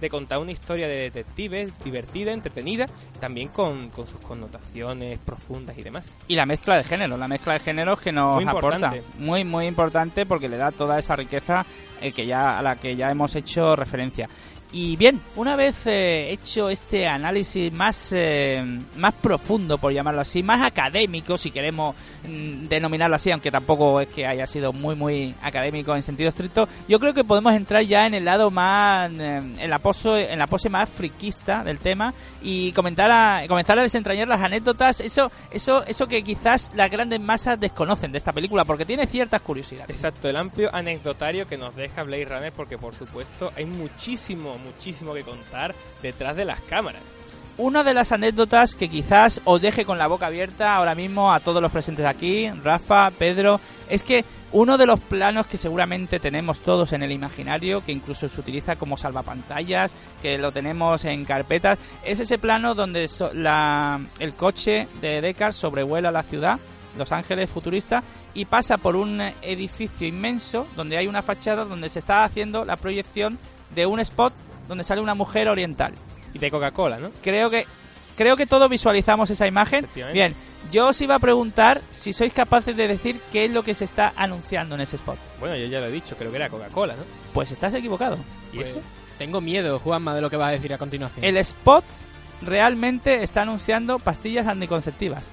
[0.00, 2.86] de contar una historia de detectives divertida, entretenida,
[3.20, 6.04] también con, con sus connotaciones profundas y demás.
[6.28, 8.76] Y la mezcla de géneros, la mezcla de géneros que nos Muy aporta.
[8.76, 9.02] importante.
[9.18, 11.64] Muy, muy importante porque le da toda esa riqueza
[12.00, 14.28] eh, que ya, a la que ya hemos hecho referencia.
[14.72, 18.64] Y bien, una vez eh, hecho este análisis más, eh,
[18.96, 21.94] más profundo, por llamarlo así, más académico, si queremos
[22.28, 26.68] mm, denominarlo así, aunque tampoco es que haya sido muy, muy académico en sentido estricto,
[26.88, 30.38] yo creo que podemos entrar ya en el lado más, eh, en, la pose, en
[30.38, 35.30] la pose más friquista del tema y comentar a, comenzar a desentrañar las anécdotas, eso,
[35.50, 39.90] eso, eso que quizás las grandes masas desconocen de esta película, porque tiene ciertas curiosidades.
[39.90, 45.14] Exacto, el amplio anecdotario que nos deja Blade Runner, porque por supuesto hay muchísimo, muchísimo
[45.14, 47.02] que contar detrás de las cámaras.
[47.58, 51.40] Una de las anécdotas que quizás os deje con la boca abierta ahora mismo a
[51.40, 56.60] todos los presentes aquí, Rafa, Pedro, es que uno de los planos que seguramente tenemos
[56.60, 61.78] todos en el imaginario, que incluso se utiliza como salvapantallas, que lo tenemos en carpetas,
[62.04, 63.08] es ese plano donde
[64.18, 66.60] el coche de Deckard sobrevuela la ciudad,
[66.98, 68.02] Los Ángeles futurista,
[68.34, 72.76] y pasa por un edificio inmenso donde hay una fachada donde se está haciendo la
[72.76, 73.38] proyección
[73.74, 74.32] de un spot
[74.68, 75.92] donde sale una mujer oriental
[76.34, 77.10] Y de Coca-Cola, ¿no?
[77.22, 77.66] creo que
[78.16, 79.86] creo que todos visualizamos esa imagen.
[80.12, 80.34] Bien,
[80.72, 83.84] yo os iba a preguntar si sois capaces de decir qué es lo que se
[83.84, 85.18] está anunciando en ese spot.
[85.38, 87.02] Bueno, yo ya lo he dicho, creo que era Coca-Cola, ¿no?
[87.34, 88.16] Pues estás equivocado.
[88.52, 88.80] ¿Y Pues, eso?
[89.18, 91.24] Tengo miedo, Juanma, de lo que vas a decir a continuación.
[91.24, 91.84] El spot
[92.42, 95.28] realmente está anunciando pastillas anticonceptivas.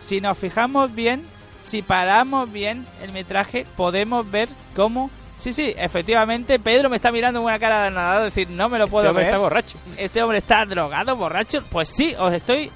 [0.00, 1.24] Si nos fijamos bien,
[1.60, 5.10] si paramos bien el metraje, podemos ver cómo...
[5.38, 8.78] Sí, sí, efectivamente, Pedro me está mirando con una cara de nadado, decir, no me
[8.78, 9.32] lo puedo Este hombre ver.
[9.32, 9.78] está borracho.
[9.96, 11.62] este hombre está drogado, borracho.
[11.70, 12.70] Pues sí, os estoy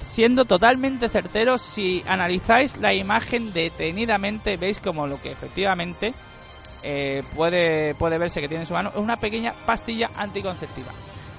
[0.00, 1.60] siendo totalmente certeros.
[1.60, 6.14] Si analizáis la imagen detenidamente, veis como lo que efectivamente
[6.84, 10.92] eh, puede, puede verse que tiene en su mano es una pequeña pastilla anticonceptiva.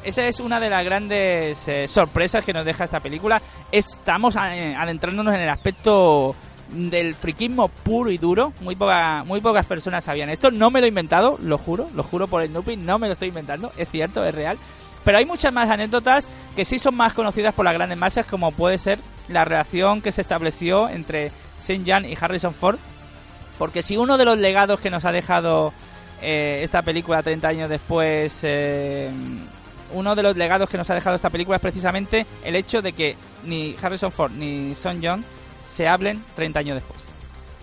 [0.03, 3.41] Esa es una de las grandes eh, sorpresas que nos deja esta película.
[3.71, 6.35] Estamos eh, adentrándonos en el aspecto
[6.71, 8.53] del friquismo puro y duro.
[8.61, 10.51] Muy, poca, muy pocas personas sabían esto.
[10.51, 13.13] No me lo he inventado, lo juro, lo juro por el Snoopy, no me lo
[13.13, 14.57] estoy inventando, es cierto, es real.
[15.03, 18.51] Pero hay muchas más anécdotas que sí son más conocidas por las grandes masas, como
[18.51, 22.77] puede ser la relación que se estableció entre Saint John y Harrison Ford.
[23.57, 25.73] Porque si uno de los legados que nos ha dejado
[26.21, 29.09] eh, esta película 30 años después, eh,
[29.93, 32.93] uno de los legados que nos ha dejado esta película es precisamente el hecho de
[32.93, 35.23] que ni Harrison Ford ni Son John
[35.71, 36.99] se hablen 30 años después.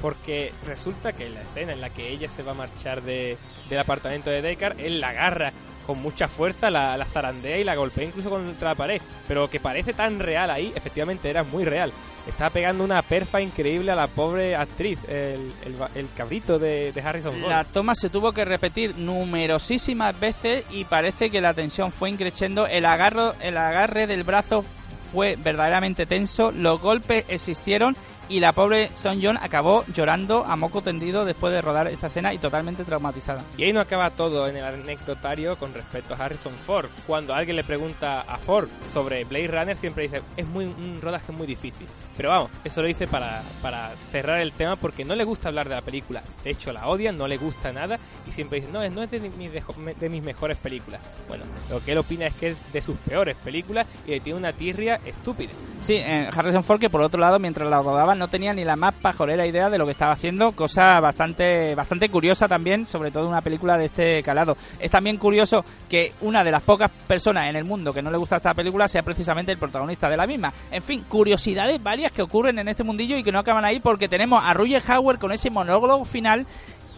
[0.00, 3.36] Porque resulta que en la escena en la que ella se va a marchar de,
[3.68, 5.52] del apartamento de Deckard, él la agarra
[5.86, 9.00] con mucha fuerza, la, la zarandea y la golpea incluso contra la pared.
[9.28, 11.92] Pero lo que parece tan real ahí, efectivamente era muy real.
[12.26, 15.52] Estaba pegando una perfa increíble a la pobre actriz, el,
[15.94, 17.48] el, cabrito de, de Harrison Ford.
[17.48, 22.66] La toma se tuvo que repetir numerosísimas veces y parece que la tensión fue increciendo.
[22.66, 24.64] El, agarro, el agarre del brazo
[25.12, 27.96] fue verdaderamente tenso, los golpes existieron
[28.28, 32.34] y la pobre Son John acabó llorando a moco tendido después de rodar esta escena
[32.34, 33.44] y totalmente traumatizada.
[33.56, 36.88] Y ahí no acaba todo en el anecdotario con respecto a Harrison Ford.
[37.06, 41.32] Cuando alguien le pregunta a Ford sobre Blade Runner, siempre dice, es muy un rodaje
[41.32, 41.86] muy difícil.
[42.16, 45.68] Pero vamos, eso lo dice para, para cerrar el tema porque no le gusta hablar
[45.68, 46.22] de la película.
[46.42, 49.20] De hecho, la odia, no le gusta nada y siempre dice, no, no es de
[49.20, 49.52] mis,
[50.00, 51.00] de mis mejores películas.
[51.28, 54.52] Bueno, lo que él opina es que es de sus peores películas y tiene una
[54.52, 55.52] tirria estúpida.
[55.80, 58.76] Sí, eh, Harrison Ford que por otro lado, mientras la rodaba, no tenía ni la
[58.76, 63.28] más pajorera idea de lo que estaba haciendo, cosa bastante, bastante curiosa también, sobre todo
[63.28, 64.56] una película de este calado.
[64.78, 68.18] Es también curioso que una de las pocas personas en el mundo que no le
[68.18, 70.52] gusta esta película sea precisamente el protagonista de la misma.
[70.70, 74.08] En fin, curiosidades varias que ocurren en este mundillo y que no acaban ahí porque
[74.08, 76.46] tenemos a Roger Hauer con ese monólogo final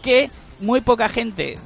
[0.01, 0.29] que
[0.59, 1.57] muy poca gente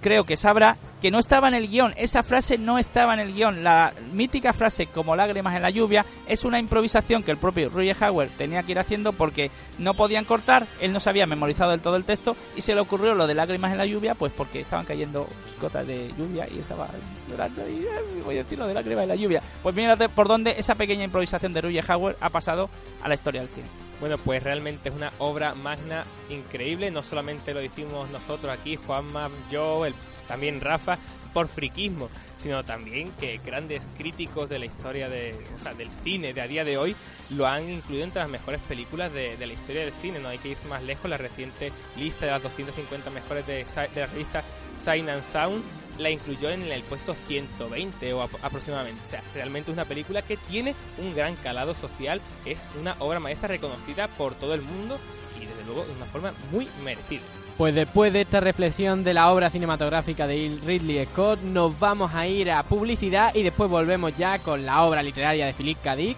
[0.00, 1.94] creo que sabrá que no estaba en el guion.
[1.96, 3.62] Esa frase no estaba en el guion.
[3.62, 7.96] La mítica frase como lágrimas en la lluvia es una improvisación que el propio Roger
[8.00, 11.80] Hauer tenía que ir haciendo porque no podían cortar, él no se había memorizado del
[11.80, 14.60] todo el texto y se le ocurrió lo de lágrimas en la lluvia pues porque
[14.60, 15.28] estaban cayendo
[15.60, 16.88] gotas de lluvia y estaba
[17.28, 19.42] llorando y voy a decir lo de lágrimas en la lluvia.
[19.62, 22.68] Pues mírate por dónde esa pequeña improvisación de Roger Hauer ha pasado
[23.02, 23.66] a la historia del cine.
[24.00, 26.90] Bueno, pues realmente es una obra magna increíble.
[26.90, 29.94] No solamente lo decimos nosotros aquí, Juanma, yo, el,
[30.28, 30.98] también Rafa,
[31.32, 32.08] por friquismo,
[32.40, 36.46] sino también que grandes críticos de la historia de, o sea, del cine de a
[36.46, 36.94] día de hoy
[37.30, 40.20] lo han incluido entre las mejores películas de, la historia del cine.
[40.20, 41.10] No hay que irse más lejos.
[41.10, 43.64] La reciente lista de las 250 mejores de,
[43.94, 44.42] de la revista
[44.84, 45.64] Sign and Sound
[45.98, 49.02] la incluyó en el puesto 120 o aproximadamente.
[49.06, 53.20] O sea, realmente es una película que tiene un gran calado social, es una obra
[53.20, 54.98] maestra reconocida por todo el mundo
[55.36, 57.22] y desde luego de una forma muy merecida.
[57.58, 62.24] Pues después de esta reflexión de la obra cinematográfica de Ridley Scott, nos vamos a
[62.24, 65.96] ir a publicidad y después volvemos ya con la obra literaria de Philip K.
[65.96, 66.16] Dick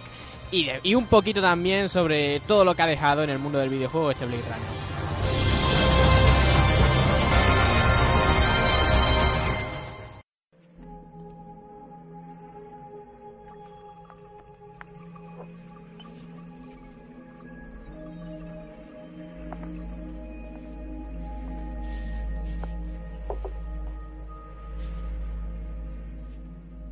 [0.51, 3.69] y, y un poquito también sobre todo lo que ha dejado en el mundo del
[3.69, 5.00] videojuego este Blade Runner.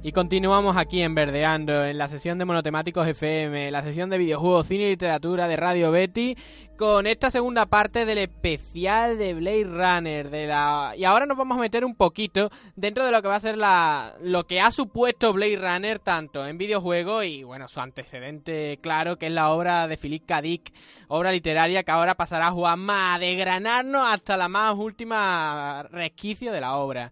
[0.10, 4.66] Y continuamos aquí en Verdeando, en la sesión de monotemáticos FM, la sesión de videojuegos,
[4.66, 6.36] cine y literatura de Radio Betty,
[6.80, 10.32] con esta segunda parte del especial de Blade Runner.
[10.32, 10.96] De la...
[10.98, 13.56] Y ahora nos vamos a meter un poquito dentro de lo que va a ser
[13.56, 14.16] la...
[14.24, 19.28] lo que ha supuesto Blade Runner tanto en videojuegos y, bueno, su antecedente claro, que
[19.28, 20.42] es la obra de Philip K.
[20.42, 20.74] Dick,
[21.08, 26.78] obra literaria que ahora pasará Juanma a desgranarnos hasta la más última resquicio de la
[26.78, 27.12] obra.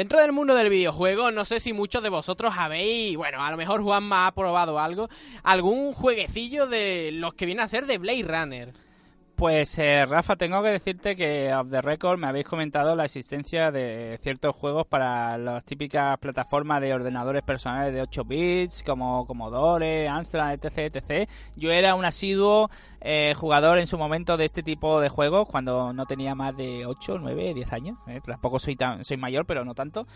[0.00, 3.58] Dentro del mundo del videojuego, no sé si muchos de vosotros habéis, bueno, a lo
[3.58, 5.10] mejor Juanma ha probado algo,
[5.42, 8.72] algún jueguecillo de los que viene a ser de Blade Runner.
[9.40, 13.70] Pues eh, Rafa, tengo que decirte que off the record me habéis comentado la existencia
[13.70, 20.08] de ciertos juegos para las típicas plataformas de ordenadores personales de 8 bits, como Commodore,
[20.08, 21.28] Amstrad, etc, etc.
[21.56, 25.92] Yo era un asiduo eh, jugador en su momento de este tipo de juegos cuando
[25.92, 27.98] no tenía más de 8, 9, 10 años.
[28.06, 28.20] Eh.
[28.24, 30.06] Tampoco soy, tan, soy mayor, pero no tanto.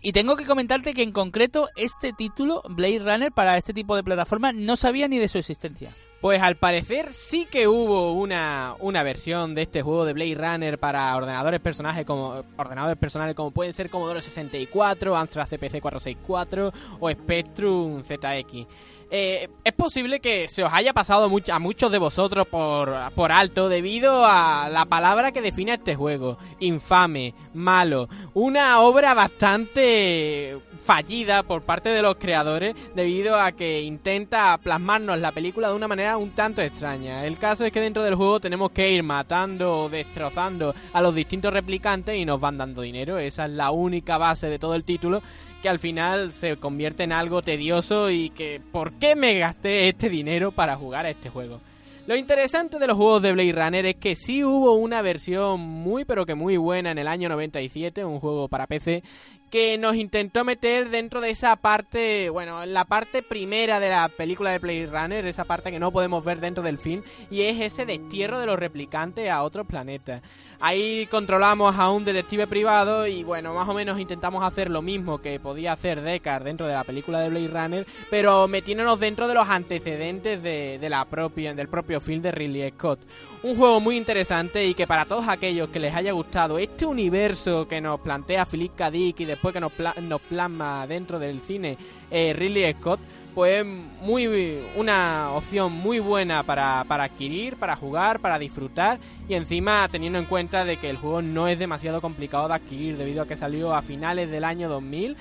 [0.00, 4.04] Y tengo que comentarte que en concreto este título, Blade Runner, para este tipo de
[4.04, 5.90] plataforma, no sabía ni de su existencia.
[6.20, 10.78] Pues al parecer sí que hubo una, una versión de este juego de Blade Runner
[10.78, 17.10] para ordenadores personales como ordenadores personales como pueden ser Commodore 64, Amstrad CPC 464 o
[17.10, 18.66] Spectrum ZX.
[19.10, 23.68] Eh, es posible que se os haya pasado a muchos de vosotros por, por alto
[23.68, 26.36] debido a la palabra que define este juego.
[26.60, 28.08] Infame, malo.
[28.34, 35.32] Una obra bastante fallida por parte de los creadores debido a que intenta plasmarnos la
[35.32, 37.26] película de una manera un tanto extraña.
[37.26, 41.14] El caso es que dentro del juego tenemos que ir matando o destrozando a los
[41.14, 43.18] distintos replicantes y nos van dando dinero.
[43.18, 45.22] Esa es la única base de todo el título
[45.62, 50.08] que al final se convierte en algo tedioso y que ¿por qué me gasté este
[50.08, 51.60] dinero para jugar a este juego?
[52.06, 56.06] Lo interesante de los juegos de Blade Runner es que sí hubo una versión muy
[56.06, 59.02] pero que muy buena en el año 97, un juego para PC
[59.50, 64.50] que nos intentó meter dentro de esa parte, bueno, la parte primera de la película
[64.50, 67.86] de Blade Runner, esa parte que no podemos ver dentro del film, y es ese
[67.86, 70.22] destierro de los replicantes a otros planetas.
[70.60, 75.18] Ahí controlamos a un detective privado y bueno, más o menos intentamos hacer lo mismo
[75.18, 79.34] que podía hacer Deckard dentro de la película de Blade Runner, pero metiéndonos dentro de
[79.34, 82.98] los antecedentes de, la propia, del propio film de Ridley Scott.
[83.44, 87.68] Un juego muy interesante y que para todos aquellos que les haya gustado este universo
[87.68, 88.90] que nos plantea Philip K.
[88.90, 89.72] Dick y después que nos,
[90.02, 91.78] nos plasma dentro del cine
[92.10, 92.98] eh, Ridley Scott,
[93.36, 98.98] pues muy una opción muy buena para, para adquirir, para jugar, para disfrutar
[99.28, 102.96] y encima teniendo en cuenta de que el juego no es demasiado complicado de adquirir
[102.96, 105.16] debido a que salió a finales del año 2000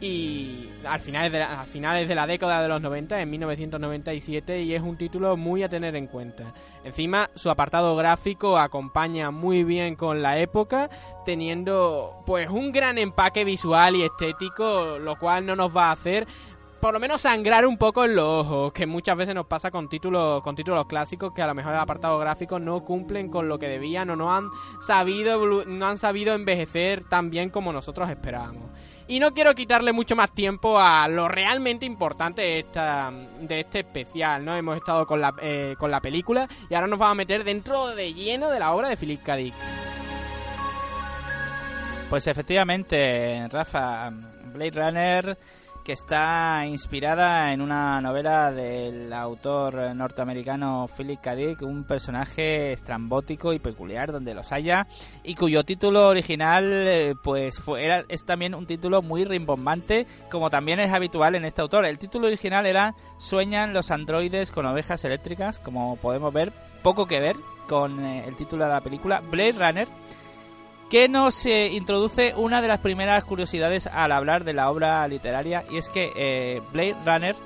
[0.00, 4.62] y al finales, de la, a finales de la década de los 90, en 1997,
[4.62, 6.54] y es un título muy a tener en cuenta.
[6.84, 10.88] Encima, su apartado gráfico acompaña muy bien con la época,
[11.24, 16.26] teniendo pues un gran empaque visual y estético, lo cual no nos va a hacer
[16.80, 19.88] por lo menos sangrar un poco en los ojos, que muchas veces nos pasa con
[19.88, 23.58] títulos, con títulos clásicos que a lo mejor el apartado gráfico no cumplen con lo
[23.58, 24.48] que debían o no han
[24.80, 28.70] sabido no han sabido envejecer tan bien como nosotros esperábamos.
[29.10, 33.80] Y no quiero quitarle mucho más tiempo a lo realmente importante de, esta, de este
[33.80, 34.54] especial, ¿no?
[34.54, 37.88] Hemos estado con la, eh, con la película y ahora nos vamos a meter dentro
[37.88, 39.34] de lleno de la obra de Philip K.
[39.34, 39.54] Dick.
[42.08, 45.38] Pues efectivamente, Rafa, Blade Runner
[45.90, 51.34] que está inspirada en una novela del autor norteamericano Philip K.
[51.34, 54.86] Dick, un personaje estrambótico y peculiar donde los haya
[55.24, 60.78] y cuyo título original eh, pues fue, es también un título muy rimbombante como también
[60.78, 61.84] es habitual en este autor.
[61.84, 66.52] El título original era Sueñan los androides con ovejas eléctricas, como podemos ver,
[66.84, 67.34] poco que ver
[67.68, 69.88] con eh, el título de la película Blade Runner
[70.90, 75.64] que nos eh, introduce una de las primeras curiosidades al hablar de la obra literaria
[75.70, 77.36] y es que eh, Blade Runner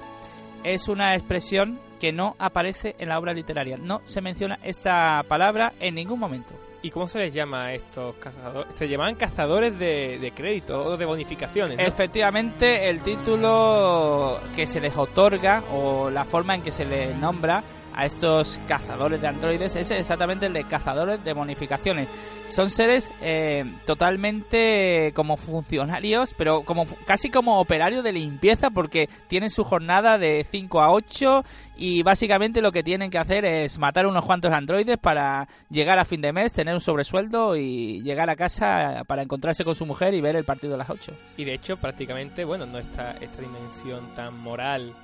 [0.65, 3.77] es una expresión que no aparece en la obra literaria.
[3.77, 6.55] No se menciona esta palabra en ningún momento.
[6.81, 8.75] ¿Y cómo se les llama a estos cazadores?
[8.75, 11.77] Se llaman cazadores de, de crédito o de bonificaciones.
[11.77, 11.85] ¿no?
[11.85, 17.63] Efectivamente, el título que se les otorga o la forma en que se les nombra
[17.95, 22.09] a estos cazadores de androides es exactamente el de cazadores de bonificaciones.
[22.49, 29.51] Son seres eh, totalmente como funcionarios, pero como casi como operarios de limpieza porque tienen
[29.51, 31.43] su jornada de 5 a 8
[31.77, 36.05] y básicamente lo que tienen que hacer es matar unos cuantos androides para llegar a
[36.05, 40.15] fin de mes, tener un sobresueldo y llegar a casa para encontrarse con su mujer
[40.15, 41.13] y ver el partido de las 8.
[41.37, 44.95] Y de hecho, prácticamente, bueno, no está esta dimensión tan moral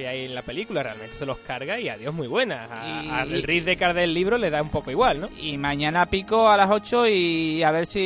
[0.00, 2.66] que hay en la película, realmente se los carga y adiós muy buena.
[2.70, 5.28] A, Y- al Riz de Card del libro le da un poco igual, ¿no?
[5.38, 8.00] Y mañana pico a las 8 y a ver si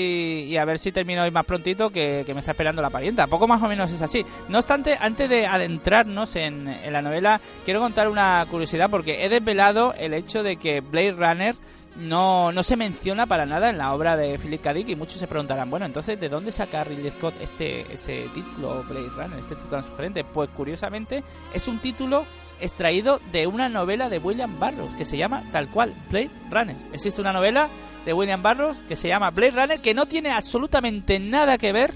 [0.48, 3.26] y a ver si termino hoy más prontito que, que me está esperando la parienta.
[3.26, 4.24] Poco más o menos es así.
[4.48, 9.28] No obstante, antes de adentrarnos en, en la novela, quiero contar una curiosidad porque he
[9.28, 11.54] desvelado el hecho de que Blade Runner
[11.96, 14.74] no, no se menciona para nada en la obra de Philip K.
[14.74, 18.84] Dick y muchos se preguntarán, bueno, entonces, ¿de dónde saca Ridley Scott este, este título,
[18.84, 20.24] Blade Runner, este título tan sugerente?
[20.24, 22.24] Pues curiosamente es un título
[22.60, 26.76] extraído de una novela de William Burroughs que se llama tal cual, Blade Runner.
[26.92, 27.68] Existe una novela
[28.04, 31.94] de William Burroughs que se llama Blade Runner que no tiene absolutamente nada que ver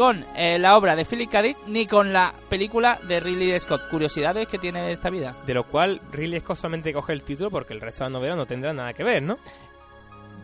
[0.00, 1.42] con eh, la obra de Philip K.
[1.42, 3.82] Dick ni con la película de Ridley Scott.
[3.90, 5.36] Curiosidades que tiene esta vida.
[5.46, 8.34] De lo cual Ridley Scott solamente coge el título porque el resto de la novela
[8.34, 9.36] no tendrá nada que ver, ¿no?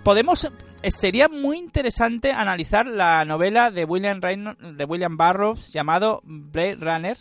[0.07, 6.21] podemos eh, sería muy interesante analizar la novela de William Reynolds, de William Burroughs llamado
[6.23, 7.16] Blade Runner.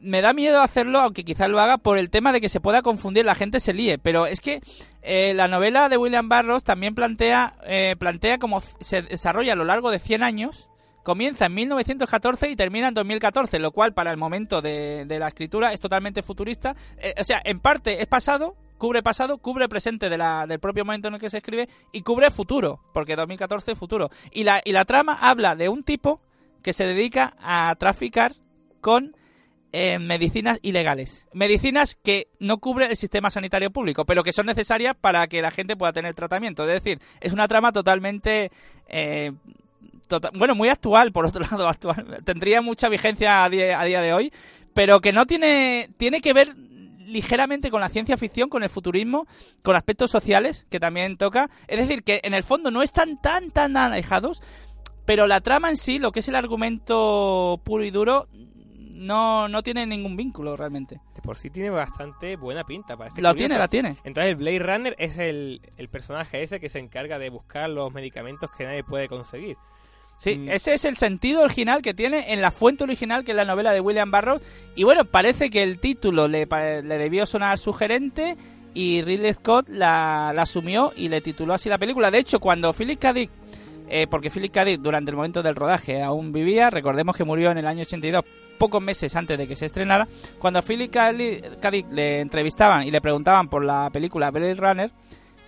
[0.00, 2.82] Me da miedo hacerlo, aunque quizás lo haga por el tema de que se pueda
[2.82, 3.98] confundir, la gente se líe.
[3.98, 4.60] Pero es que
[5.00, 9.64] eh, la novela de William Burroughs también plantea, eh, plantea cómo se desarrolla a lo
[9.64, 10.68] largo de 100 años.
[11.02, 15.72] Comienza en 1914 y termina en 2014, lo cual para el momento de, la escritura
[15.72, 16.76] es totalmente futurista.
[16.98, 21.14] Eh, o sea, en parte es pasado, cubre pasado, cubre presente del propio momento en
[21.14, 24.10] el que se escribe y cubre futuro, porque 2014 es futuro.
[24.30, 26.20] Y la, y la trama habla de un tipo
[26.62, 28.32] que se dedica a traficar
[28.82, 29.16] con
[29.72, 31.26] eh, medicinas ilegales.
[31.32, 35.50] Medicinas que no cubre el sistema sanitario público, pero que son necesarias para que la
[35.50, 36.64] gente pueda tener tratamiento.
[36.64, 38.50] Es decir, es una trama totalmente...
[38.86, 39.32] eh,
[40.10, 42.20] tota- bueno, muy actual, por otro lado, actual.
[42.24, 44.32] Tendría mucha vigencia a día, a día de hoy,
[44.74, 46.54] pero que no tiene, tiene que ver
[47.06, 49.26] ligeramente con la ciencia ficción, con el futurismo,
[49.62, 51.48] con aspectos sociales que también toca.
[51.66, 54.42] Es decir, que en el fondo no están tan, tan alejados,
[55.06, 58.28] pero la trama en sí, lo que es el argumento puro y duro,
[58.78, 61.00] no, no tiene ningún vínculo realmente.
[61.14, 62.96] De por sí tiene bastante buena pinta.
[62.96, 63.36] Parece Lo curioso.
[63.38, 63.96] tiene, la tiene.
[64.04, 68.50] Entonces Blade Runner es el, el personaje ese que se encarga de buscar los medicamentos
[68.56, 69.56] que nadie puede conseguir.
[70.22, 70.50] Sí, Mm.
[70.50, 73.72] ese es el sentido original que tiene en la fuente original, que es la novela
[73.72, 74.42] de William Burroughs.
[74.76, 78.36] Y bueno, parece que el título le, le debió sonar sugerente
[78.74, 82.10] y Ridley Scott la, la asumió y le tituló así la película.
[82.10, 83.12] De hecho, cuando Philip K.
[83.14, 83.30] Dick,
[83.88, 84.64] eh, porque Philip K.
[84.66, 88.22] Dick durante el momento del rodaje aún vivía, recordemos que murió en el año 82,
[88.58, 90.06] pocos meses antes de que se estrenara,
[90.38, 91.12] cuando a Philip K.
[91.12, 91.70] Li- K.
[91.70, 94.90] Dick le entrevistaban y le preguntaban por la película Blade Runner,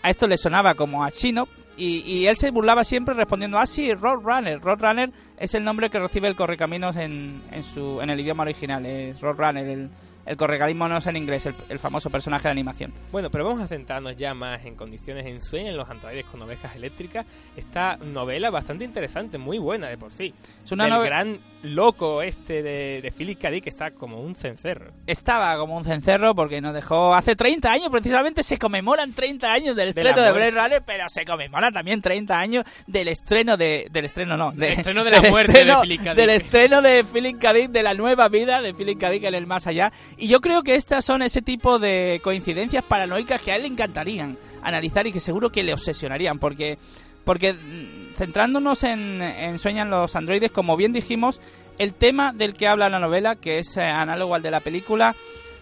[0.03, 3.95] a esto le sonaba como a chino, Y, él se burlaba siempre respondiendo, ah, sí,
[3.95, 4.61] Roadrunner.
[4.61, 8.85] Roadrunner es el nombre que recibe el Correcaminos en, en, su, en el idioma original,
[8.85, 9.91] es Roadrunner, el,
[10.25, 12.93] el correcalismo no es en inglés, el, el, famoso personaje de animación.
[13.11, 16.41] Bueno, pero vamos a centrarnos ya más en condiciones en sueño, en los androides con
[16.43, 17.27] ovejas eléctricas.
[17.57, 20.33] Esta novela bastante interesante, muy buena de por sí.
[20.64, 23.51] Es una El gran loco este de, de Philip K.
[23.51, 24.93] Dick está como un cencerro.
[25.07, 29.77] Estaba como un cencerro porque nos dejó hace 30 años, precisamente se conmemoran 30 años
[29.77, 30.51] del De estreno de, muerte.
[30.51, 33.89] Blade Runner, pero se conmemoran también 30 años del estreno de...
[33.91, 36.14] Del estreno no, de- Del estreno de la muerte de Philip K.
[36.14, 36.16] Dick.
[36.16, 37.53] Del estreno de Philip K.
[37.53, 39.11] Dick, de la nueva vida de Philip K.
[39.11, 39.93] Dick en el más allá.
[40.17, 43.69] Y yo creo que estas son ese tipo de coincidencias paranoicas que a él le
[43.69, 46.79] encantarían analizar y que seguro que le obsesionarían, porque...
[47.25, 51.41] Porque mm, centrándonos en, en Sueñan los androides, como bien dijimos,
[51.79, 55.15] el tema del que habla la novela, que es eh, análogo al de la película,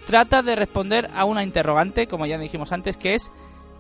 [0.07, 3.31] trata de responder a una interrogante, como ya dijimos antes, que es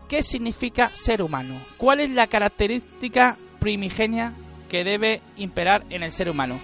[0.08, 1.54] ¿qué significa ser humano?
[1.76, 4.32] ¿Cuál es la característica primigenia
[4.68, 6.58] que debe imperar en el ser humano?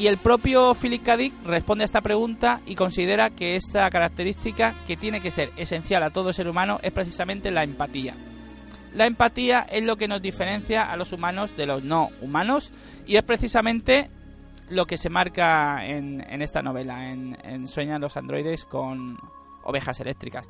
[0.00, 1.18] Y el propio Philip K.
[1.44, 6.08] Responde a esta pregunta y considera que esa característica que tiene que ser esencial a
[6.08, 8.14] todo ser humano es precisamente la empatía.
[8.94, 12.72] La empatía es lo que nos diferencia a los humanos de los no humanos
[13.06, 14.08] y es precisamente
[14.70, 19.18] lo que se marca en, en esta novela, en, en Sueñan los androides con
[19.64, 20.48] ovejas eléctricas.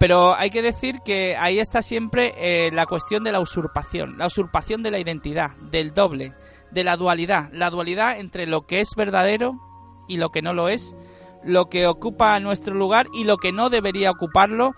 [0.00, 4.26] Pero hay que decir que ahí está siempre eh, la cuestión de la usurpación, la
[4.26, 6.32] usurpación de la identidad, del doble,
[6.72, 9.60] de la dualidad, la dualidad entre lo que es verdadero
[10.08, 10.96] y lo que no lo es,
[11.44, 14.72] lo que ocupa nuestro lugar y lo que no debería ocuparlo,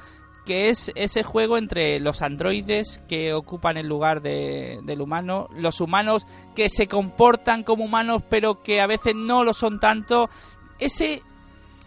[0.44, 5.80] que es ese juego entre los androides que ocupan el lugar de- del humano, los
[5.80, 10.28] humanos que se comportan como humanos pero que a veces no lo son tanto,
[10.78, 11.22] ese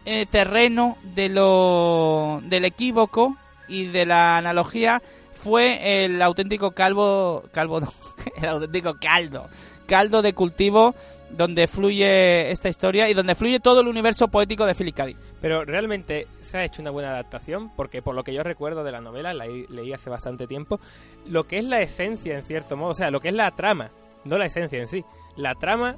[0.06, 3.36] eh, terreno de lo, del equívoco
[3.68, 5.02] y de la analogía
[5.36, 7.80] fue el auténtico calvo, calvo
[8.42, 9.48] el auténtico caldo,
[9.88, 10.94] caldo de cultivo
[11.30, 14.96] donde fluye esta historia y donde fluye todo el universo poético de Philip.
[15.42, 18.92] Pero realmente se ha hecho una buena adaptación porque por lo que yo recuerdo de
[18.92, 20.80] la novela, la leí, hace bastante tiempo,
[21.26, 23.92] lo que es la esencia en cierto modo, o sea, lo que es la trama,
[24.24, 25.04] no la esencia en sí,
[25.36, 25.96] la trama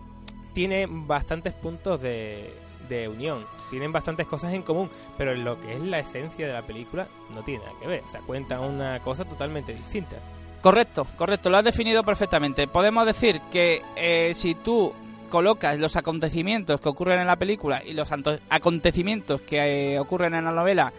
[0.53, 2.51] tiene bastantes puntos de,
[2.89, 6.63] de unión, tienen bastantes cosas en común, pero lo que es la esencia de la
[6.63, 10.17] película no tiene nada que ver, o sea, cuenta una cosa totalmente distinta.
[10.61, 12.67] Correcto, correcto, lo has definido perfectamente.
[12.67, 14.93] Podemos decir que eh, si tú
[15.29, 18.09] colocas los acontecimientos que ocurren en la película y los
[18.49, 20.91] acontecimientos que eh, ocurren en la novela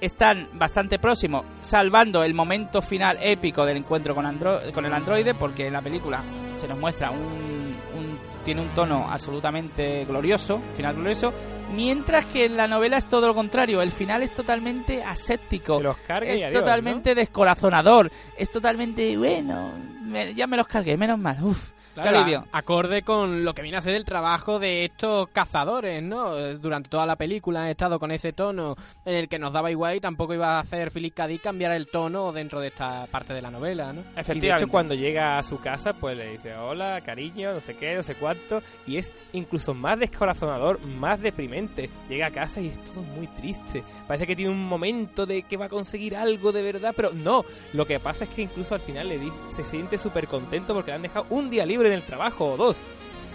[0.00, 5.32] están bastante próximos, salvando el momento final épico del encuentro con, andro- con el androide,
[5.34, 6.20] porque en la película
[6.56, 11.32] se nos muestra un, un- tiene un tono absolutamente glorioso, final glorioso,
[11.72, 15.96] mientras que en la novela es todo lo contrario, el final es totalmente aséptico los
[15.98, 18.10] es adiós, totalmente descorazonador.
[18.36, 21.42] Es totalmente, bueno, me- ya me los cargué, menos mal.
[21.42, 22.46] Uf, qué Claro, alivio.
[22.52, 26.36] acorde con lo que viene a ser el trabajo de estos cazadores, ¿no?
[26.38, 29.70] Eh, Durante toda la película han estado con ese tono en el que nos daba
[29.70, 31.26] igual y tampoco iba a hacer Philip K.
[31.26, 34.00] Dick cambiar el tono dentro de esta parte de la novela, ¿no?
[34.00, 34.64] Y de Efectivamente.
[34.64, 38.02] hecho cuando llega a su casa pues le dice hola, cariño, no sé qué, no
[38.02, 41.90] sé cuánto y es incluso más descorazonador, más deprimente.
[42.08, 43.82] Llega a casa y es todo muy triste.
[44.06, 47.44] Parece que tiene un momento de que va a conseguir algo de verdad, pero no.
[47.72, 50.90] Lo que pasa es que incluso al final le di- se siente súper contento porque
[50.90, 52.78] le han dejado un día libre en el trabajo o dos.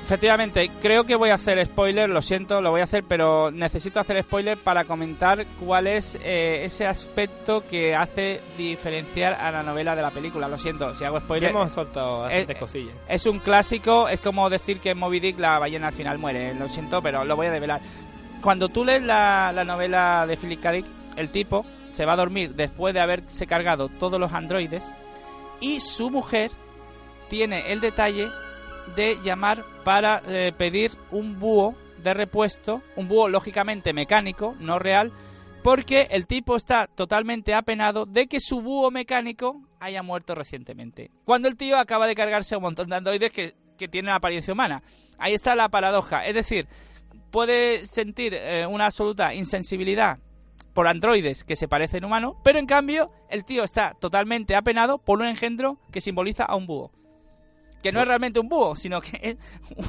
[0.03, 3.99] Efectivamente, creo que voy a hacer spoiler, lo siento, lo voy a hacer, pero necesito
[3.99, 9.97] hacer spoiler para comentar cuál es eh, ese aspecto que hace diferenciar a la novela
[9.97, 10.47] de la película.
[10.47, 11.49] Lo siento, si hago Ya spoiler.
[11.49, 12.95] hemos soltado bastantes eh, cosillas.
[13.09, 16.53] Es un clásico, es como decir que en Moby Dick la ballena al final muere.
[16.53, 17.81] Lo siento, pero lo voy a develar.
[18.41, 20.71] Cuando tú lees la, la novela de Philip K.
[20.71, 20.85] Dick,
[21.17, 24.85] el tipo se va a dormir después de haberse cargado todos los androides
[25.59, 26.51] y su mujer
[27.29, 28.29] tiene el detalle
[28.95, 35.11] de llamar para eh, pedir un búho de repuesto, un búho lógicamente mecánico, no real,
[35.63, 41.11] porque el tipo está totalmente apenado de que su búho mecánico haya muerto recientemente.
[41.25, 43.53] Cuando el tío acaba de cargarse a un montón de androides que,
[43.91, 44.81] tienen apariencia humana.
[45.19, 46.25] Ahí está la paradoja.
[46.25, 46.67] Es decir,
[47.29, 50.17] puede sentir eh, una absoluta insensibilidad
[50.73, 55.19] por androides que se parecen humanos, pero en cambio el tío está totalmente apenado por
[55.19, 56.91] un engendro que simboliza a un búho.
[57.81, 59.37] Que no es realmente un búho, sino que es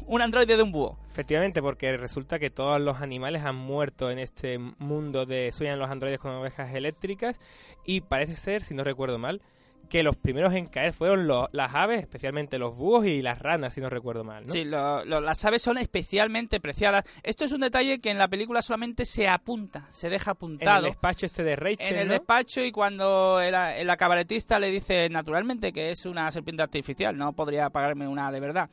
[0.07, 0.99] un androide de un búho.
[1.11, 5.91] Efectivamente, porque resulta que todos los animales han muerto en este mundo de sueñan los
[5.91, 7.39] androides con ovejas eléctricas
[7.85, 9.41] y parece ser, si no recuerdo mal,
[9.89, 13.75] que los primeros en caer fueron los- las aves, especialmente los búhos y las ranas,
[13.75, 14.53] si no recuerdo mal, ¿no?
[14.53, 17.05] Sí, lo- lo- las aves son especialmente preciadas.
[17.23, 20.87] Esto es un detalle que en la película solamente se apunta, se deja en apuntado.
[20.87, 22.13] el despacho este de Rachel, en el ¿no?
[22.15, 27.33] despacho y cuando el, el cabaretista le dice naturalmente que es una serpiente artificial, no
[27.33, 28.69] podría pagarme una de verdad.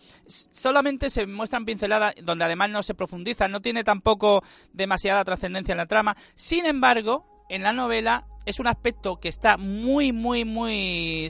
[0.51, 4.43] Solamente se muestran pinceladas donde además no se profundiza, no tiene tampoco
[4.73, 6.15] demasiada trascendencia en la trama.
[6.35, 11.29] Sin embargo, en la novela es un aspecto que está muy, muy, muy,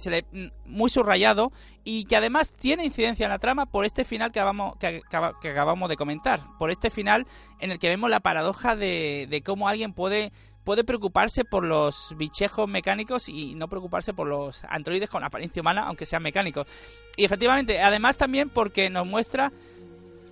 [0.65, 1.51] muy subrayado
[1.83, 5.01] y que además tiene incidencia en la trama por este final que acabamos, que,
[5.41, 6.41] que acabamos de comentar.
[6.59, 7.25] Por este final
[7.59, 10.31] en el que vemos la paradoja de, de cómo alguien puede
[10.65, 15.83] puede preocuparse por los bichejos mecánicos y no preocuparse por los androides con apariencia humana,
[15.85, 16.67] aunque sean mecánicos.
[17.15, 19.53] Y efectivamente, además también porque nos muestra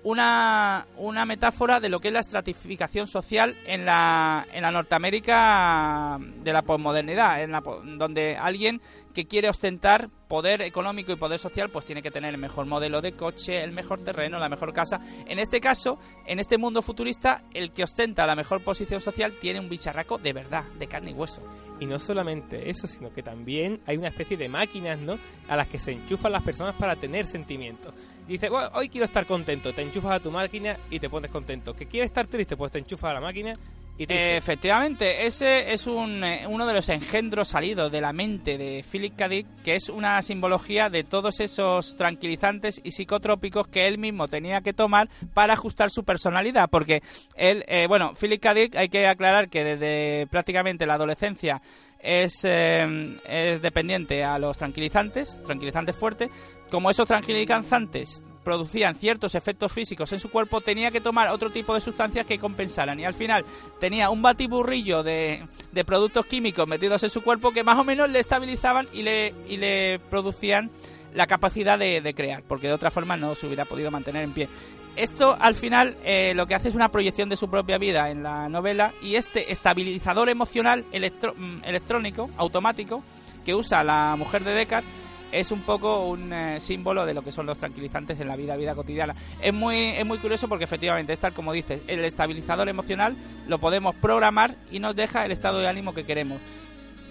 [0.04, 6.20] una, una metáfora de lo que es la estratificación social en la, en la Norteamérica
[6.44, 8.82] de la posmodernidad, en donde alguien
[9.14, 13.02] que quiere ostentar poder económico y poder social, pues tiene que tener el mejor modelo
[13.02, 15.00] de coche, el mejor terreno, la mejor casa.
[15.28, 19.60] En este caso, en este mundo futurista, el que ostenta la mejor posición social tiene
[19.60, 21.42] un bicharraco de verdad, de carne y hueso.
[21.80, 25.18] Y no solamente eso, sino que también hay una especie de máquinas, ¿no?
[25.50, 27.94] A las que se enchufan las personas para tener sentimientos.
[28.28, 31.76] Dice, hoy quiero estar contento, te enchufas a tu máquina y te pones contento.
[31.76, 33.54] Que quieres estar triste, pues te enchufas a la máquina
[33.98, 34.06] y.
[34.10, 39.16] Efectivamente, ese es un, eh, uno de los engendros salidos de la mente de Philip
[39.16, 39.28] K.
[39.28, 44.62] Dick, que es una simbología de todos esos tranquilizantes y psicotrópicos que él mismo tenía
[44.62, 46.70] que tomar para ajustar su personalidad.
[46.70, 47.02] Porque
[47.36, 48.54] él, eh, bueno, Philip K.
[48.54, 51.62] Dick, hay que aclarar que desde prácticamente la adolescencia
[52.00, 56.30] es, eh, es dependiente a los tranquilizantes, tranquilizantes fuertes.
[56.70, 61.74] Como esos tranquilizantes producían ciertos efectos físicos en su cuerpo, tenía que tomar otro tipo
[61.74, 63.00] de sustancias que compensaran.
[63.00, 63.46] Y al final
[63.80, 68.10] tenía un batiburrillo de, de productos químicos metidos en su cuerpo que más o menos
[68.10, 70.70] le estabilizaban y le, y le producían
[71.14, 74.34] la capacidad de, de crear, porque de otra forma no se hubiera podido mantener en
[74.34, 74.50] pie.
[74.96, 78.22] Esto al final eh, lo que hace es una proyección de su propia vida en
[78.22, 83.04] la novela y este estabilizador emocional mm, electrónico, automático,
[83.44, 84.86] que usa la mujer de Deckard
[85.34, 88.56] es un poco un eh, símbolo de lo que son los tranquilizantes en la vida,
[88.56, 89.16] vida cotidiana.
[89.42, 93.16] Es muy, es muy curioso porque efectivamente es tal como dices, el estabilizador emocional
[93.48, 96.40] lo podemos programar y nos deja el estado de ánimo que queremos.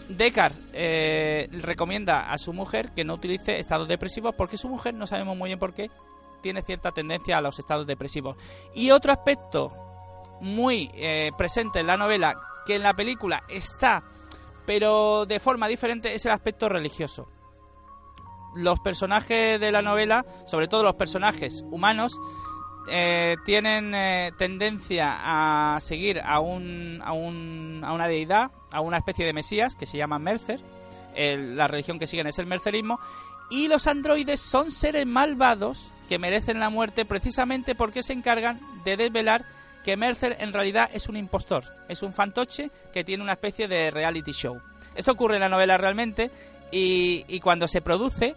[0.09, 5.07] Deckard eh, recomienda a su mujer que no utilice estados depresivos porque su mujer, no
[5.07, 5.91] sabemos muy bien por qué,
[6.43, 8.37] tiene cierta tendencia a los estados depresivos.
[8.75, 9.73] Y otro aspecto
[10.41, 12.35] muy eh, presente en la novela,
[12.67, 14.03] que en la película está,
[14.65, 17.29] pero de forma diferente, es el aspecto religioso.
[18.55, 22.19] Los personajes de la novela, sobre todo los personajes humanos,
[22.89, 28.99] eh, tienen eh, tendencia a seguir a, un, a, un, a una deidad, a una
[28.99, 30.61] especie de mesías que se llama Mercer.
[31.15, 32.99] La religión que siguen es el mercerismo.
[33.51, 38.97] Y los androides son seres malvados que merecen la muerte precisamente porque se encargan de
[38.97, 39.45] desvelar
[39.85, 43.91] que Mercer en realidad es un impostor, es un fantoche que tiene una especie de
[43.91, 44.61] reality show.
[44.95, 46.31] Esto ocurre en la novela realmente
[46.73, 48.35] y, y cuando se produce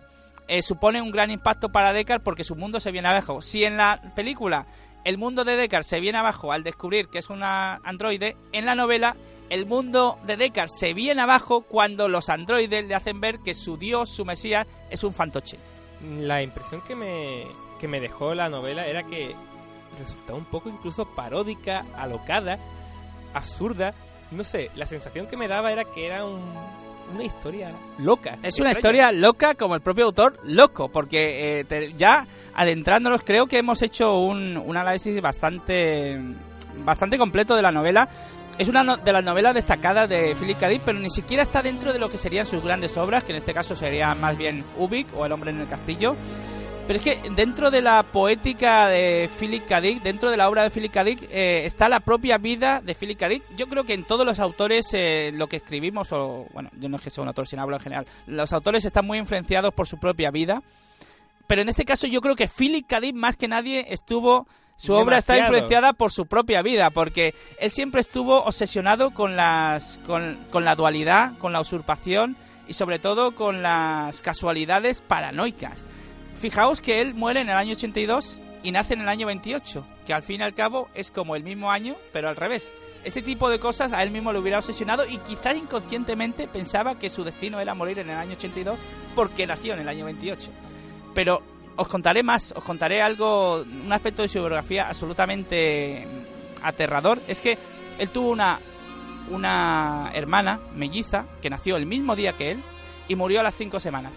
[0.47, 3.41] eh, supone un gran impacto para Deckard porque su mundo se viene abajo.
[3.41, 4.67] Si en la película
[5.03, 8.75] el mundo de Deckard se viene abajo al descubrir que es una androide, en la
[8.75, 9.15] novela
[9.49, 13.77] el mundo de Deckard se viene abajo cuando los androides le hacen ver que su
[13.77, 15.57] dios, su mesías, es un fantoche.
[16.19, 17.45] La impresión que me,
[17.79, 19.35] que me dejó la novela era que
[19.99, 22.57] resultaba un poco incluso paródica, alocada,
[23.33, 23.93] absurda.
[24.31, 28.37] No sé, la sensación que me daba era que era un- una historia loca.
[28.43, 33.47] Es una historia loca como el propio autor loco, porque eh, te- ya adentrándonos creo
[33.47, 36.19] que hemos hecho un, un análisis bastante,
[36.83, 38.07] bastante completo de la novela.
[38.57, 40.69] Es una no- de las novelas destacadas de Philip K.
[40.69, 43.37] Dick, pero ni siquiera está dentro de lo que serían sus grandes obras, que en
[43.37, 46.15] este caso sería más bien Ubik o El hombre en el castillo.
[46.87, 49.81] Pero es que dentro de la poética de Philip K.
[49.81, 51.03] Dick, dentro de la obra de Philip K.
[51.03, 53.27] Dick, eh, está la propia vida de Philip K.
[53.27, 53.43] Dick.
[53.57, 56.97] Yo creo que en todos los autores eh, lo que escribimos, o bueno, yo no
[56.97, 59.87] es que sea un autor sin hablo en general, los autores están muy influenciados por
[59.87, 60.61] su propia vida.
[61.47, 62.99] Pero en este caso yo creo que Philip K.
[62.99, 64.47] Dick más que nadie estuvo...
[64.77, 70.01] Su obra está influenciada por su propia vida, porque él siempre estuvo obsesionado con las
[70.05, 72.35] con, con la dualidad, con la usurpación
[72.67, 75.85] y sobre todo con las casualidades paranoicas.
[76.45, 80.13] Fijaos que él muere en el año 82 y nace en el año 28, que
[80.13, 82.71] al fin y al cabo es como el mismo año, pero al revés.
[83.03, 87.09] Este tipo de cosas a él mismo le hubiera obsesionado y quizás inconscientemente pensaba que
[87.09, 88.77] su destino era morir en el año 82
[89.15, 90.51] porque nació en el año 28.
[91.15, 91.41] Pero
[91.77, 96.05] os contaré más, os contaré algo, un aspecto de su biografía absolutamente
[96.61, 97.19] aterrador.
[97.27, 97.57] Es que
[97.97, 98.59] él tuvo una,
[99.31, 102.61] una hermana melliza que nació el mismo día que él
[103.07, 104.13] y murió a las cinco semanas.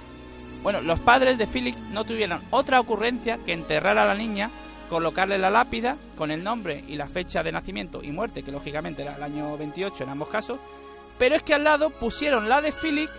[0.62, 4.50] Bueno, los padres de Philip no tuvieron otra ocurrencia que enterrar a la niña,
[4.88, 9.02] colocarle la lápida con el nombre y la fecha de nacimiento y muerte, que lógicamente
[9.02, 10.58] era el año 28 en ambos casos,
[11.18, 13.10] pero es que al lado pusieron la de Philip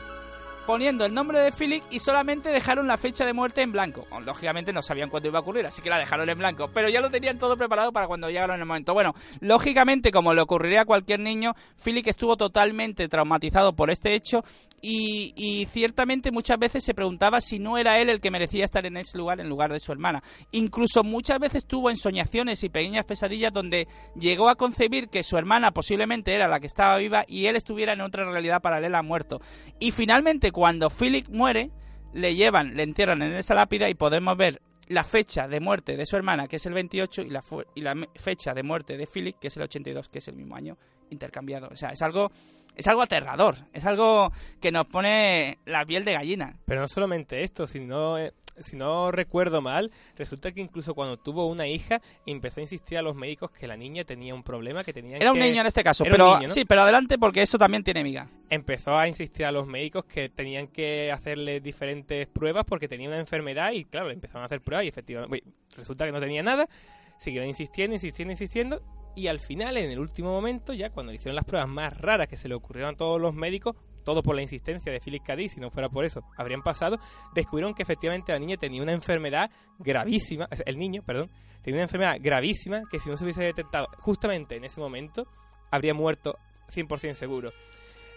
[0.69, 4.05] poniendo el nombre de Philip y solamente dejaron la fecha de muerte en blanco.
[4.23, 7.01] Lógicamente no sabían cuándo iba a ocurrir, así que la dejaron en blanco, pero ya
[7.01, 8.93] lo tenían todo preparado para cuando llegaron en el momento.
[8.93, 14.45] Bueno, lógicamente, como le ocurriría a cualquier niño, Philip estuvo totalmente traumatizado por este hecho
[14.81, 18.97] y, ciertamente muchas veces se preguntaba si no era él el que merecía estar en
[18.97, 20.23] ese lugar en lugar de su hermana.
[20.51, 25.71] Incluso muchas veces tuvo ensoñaciones y pequeñas pesadillas donde llegó a concebir que su hermana
[25.71, 29.41] posiblemente era la que estaba viva y él estuviera en otra realidad paralela muerto.
[29.79, 31.71] Y finalmente, cuando Philip muere,
[32.13, 36.05] le llevan, le entierran en esa lápida y podemos ver la fecha de muerte de
[36.05, 37.43] su hermana, que es el 28, y la,
[37.75, 40.55] y la fecha de muerte de Philip, que es el 82, que es el mismo
[40.55, 40.77] año
[41.11, 41.69] intercambiado.
[41.71, 42.31] O sea, es algo
[42.79, 46.55] es algo aterrador, es algo que nos pone la piel de gallina.
[46.65, 51.47] Pero no solamente esto, sino eh, si no recuerdo mal, resulta que incluso cuando tuvo
[51.47, 54.93] una hija empezó a insistir a los médicos que la niña tenía un problema, que
[54.93, 58.01] tenía Era un niño en este caso, pero sí, pero adelante porque eso también tiene
[58.01, 58.29] miga.
[58.49, 63.19] Empezó a insistir a los médicos que tenían que hacerle diferentes pruebas porque tenía una
[63.19, 65.43] enfermedad y claro, le empezaron a hacer pruebas y efectivamente
[65.75, 66.69] resulta que no tenía nada.
[67.17, 68.81] Siguieron insistiendo, insistiendo, insistiendo
[69.15, 72.27] y al final, en el último momento, ya cuando le hicieron las pruebas más raras
[72.27, 75.53] que se le ocurrieron a todos los médicos, todo por la insistencia de Philip Cadiz,
[75.53, 76.97] si no fuera por eso, habrían pasado,
[77.33, 81.29] descubrieron que efectivamente la niña tenía una enfermedad gravísima, el niño, perdón,
[81.61, 85.27] tenía una enfermedad gravísima que si no se hubiese detectado justamente en ese momento,
[85.69, 86.37] habría muerto
[86.69, 87.51] 100% seguro.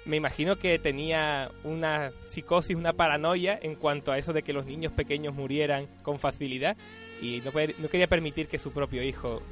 [0.04, 4.66] Me imagino que tenía una psicosis, una paranoia en cuanto a eso de que los
[4.66, 6.76] niños pequeños murieran con facilidad
[7.20, 9.42] y no, no quería permitir que su propio hijo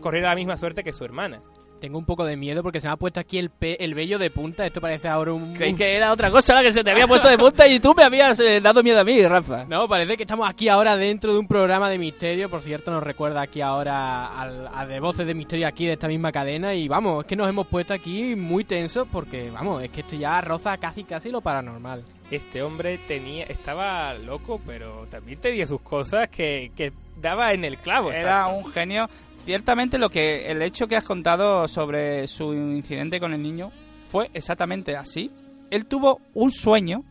[0.00, 1.40] corriera la misma suerte que su hermana.
[1.80, 4.18] Tengo un poco de miedo porque se me ha puesto aquí el, pe el vello
[4.18, 4.64] de punta.
[4.64, 5.52] Esto parece ahora un.
[5.54, 7.94] Creí que era otra cosa la que se te había puesto de punta y tú
[7.94, 9.64] me habías eh, dado miedo a mí, Rafa.
[9.64, 12.48] No, parece que estamos aquí ahora dentro de un programa de misterio.
[12.48, 16.08] Por cierto, nos recuerda aquí ahora al, a de voces de misterio aquí de esta
[16.08, 16.74] misma cadena.
[16.74, 20.16] Y vamos, es que nos hemos puesto aquí muy tensos porque, vamos, es que esto
[20.16, 22.04] ya roza casi casi lo paranormal.
[22.30, 27.76] Este hombre tenía estaba loco, pero también tenía sus cosas que, que daba en el
[27.76, 28.12] clavo.
[28.12, 29.08] Era un genio
[29.46, 33.70] ciertamente lo que el hecho que has contado sobre su incidente con el niño
[34.08, 35.30] fue exactamente así.
[35.70, 37.04] Él tuvo un sueño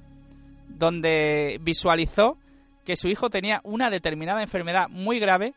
[0.68, 2.38] donde visualizó
[2.84, 5.54] que su hijo tenía una determinada enfermedad muy grave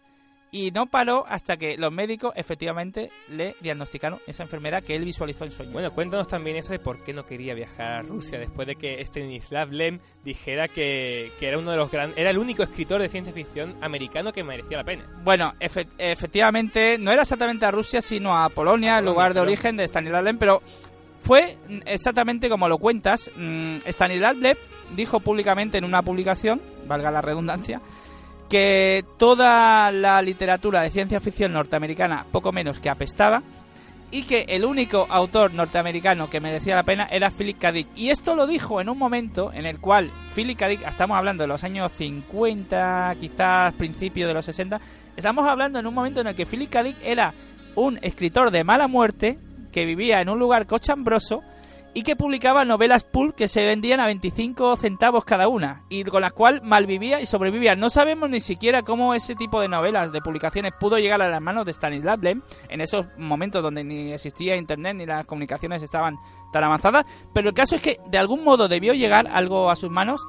[0.50, 5.44] y no paró hasta que los médicos efectivamente le diagnosticaron esa enfermedad que él visualizó
[5.44, 5.72] en sueño.
[5.72, 9.00] Bueno, cuéntanos también eso de por qué no quería viajar a Rusia después de que
[9.00, 13.32] Stanislav Lem dijera que, era uno de los grandes, era el único escritor de ciencia
[13.32, 15.04] ficción americano que merecía la pena.
[15.22, 19.84] Bueno, efectivamente no era exactamente a Rusia sino a Polonia, el lugar de origen de
[19.84, 20.62] Stanislav Lem, pero
[21.20, 23.30] fue exactamente como lo cuentas.
[23.36, 24.56] Mm, Stanislav Lem
[24.96, 27.80] dijo públicamente en una publicación, valga la redundancia,
[28.48, 33.42] que toda la literatura de ciencia ficción norteamericana poco menos que apestaba
[34.10, 37.72] y que el único autor norteamericano que merecía la pena era Philip K.
[37.72, 37.88] Dick.
[37.94, 40.68] Y esto lo dijo en un momento en el cual Philip K.
[40.68, 44.80] Dick, estamos hablando de los años 50, quizás principios de los 60,
[45.16, 46.82] estamos hablando en un momento en el que Philip K.
[46.82, 47.34] Dick era
[47.74, 49.38] un escritor de mala muerte
[49.72, 51.42] que vivía en un lugar cochambroso
[51.94, 56.22] y que publicaba novelas pulp que se vendían a 25 centavos cada una y con
[56.22, 57.76] las cuales malvivía y sobrevivía.
[57.76, 61.40] No sabemos ni siquiera cómo ese tipo de novelas, de publicaciones, pudo llegar a las
[61.40, 66.16] manos de Stanislav Lem en esos momentos donde ni existía internet ni las comunicaciones estaban
[66.52, 69.90] tan avanzadas, pero el caso es que de algún modo debió llegar algo a sus
[69.90, 70.20] manos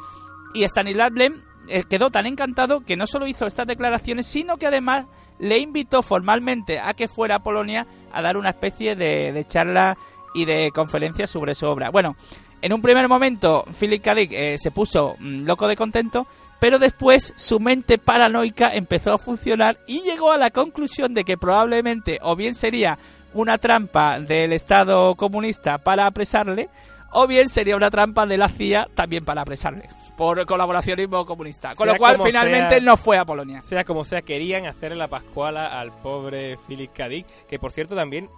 [0.53, 4.67] y Stanislav Lem eh, quedó tan encantado que no solo hizo estas declaraciones, sino que
[4.67, 5.05] además
[5.37, 9.97] le invitó formalmente a que fuera a Polonia a dar una especie de, de charla
[10.33, 11.89] y de conferencias sobre su obra.
[11.89, 12.15] Bueno,
[12.61, 14.15] en un primer momento Philip K.
[14.15, 16.27] Dick eh, se puso mm, loco de contento,
[16.59, 21.37] pero después su mente paranoica empezó a funcionar y llegó a la conclusión de que
[21.37, 22.97] probablemente o bien sería
[23.33, 26.69] una trampa del Estado comunista para apresarle,
[27.11, 29.87] o bien sería una trampa de la CIA también para apresarle
[30.19, 31.75] por colaboracionismo comunista.
[31.75, 33.61] Con lo cual finalmente no fue a Polonia.
[33.61, 37.07] Sea como sea, querían hacerle la pascuala al pobre Philip K.
[37.07, 38.29] Dick, que por cierto también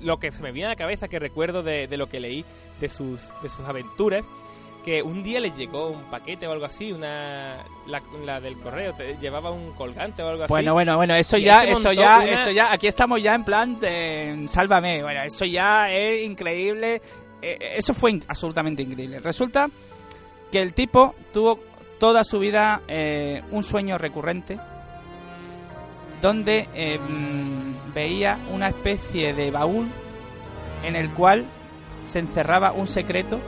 [0.00, 2.44] lo que se me viene a la cabeza que recuerdo de, lo que leí
[2.80, 4.24] de sus, de sus aventuras,
[4.84, 9.16] que un día les llegó un paquete o algo así, una la, del correo te
[9.18, 10.52] llevaba un colgante o algo así.
[10.52, 14.44] Bueno, bueno, bueno, eso ya, eso ya, eso ya, aquí estamos ya en plan de
[14.46, 17.00] sálvame, bueno, eso ya es increíble, eh,
[17.60, 19.20] eh, eso fue absolutamente increíble.
[19.20, 19.68] Resulta
[20.50, 21.60] que el tipo tuvo
[21.98, 24.58] toda su vida eh, un sueño recurrente
[26.22, 29.88] donde em, veía una especie de baúl
[30.82, 31.44] en el cual
[32.04, 33.38] se encerraba un secreto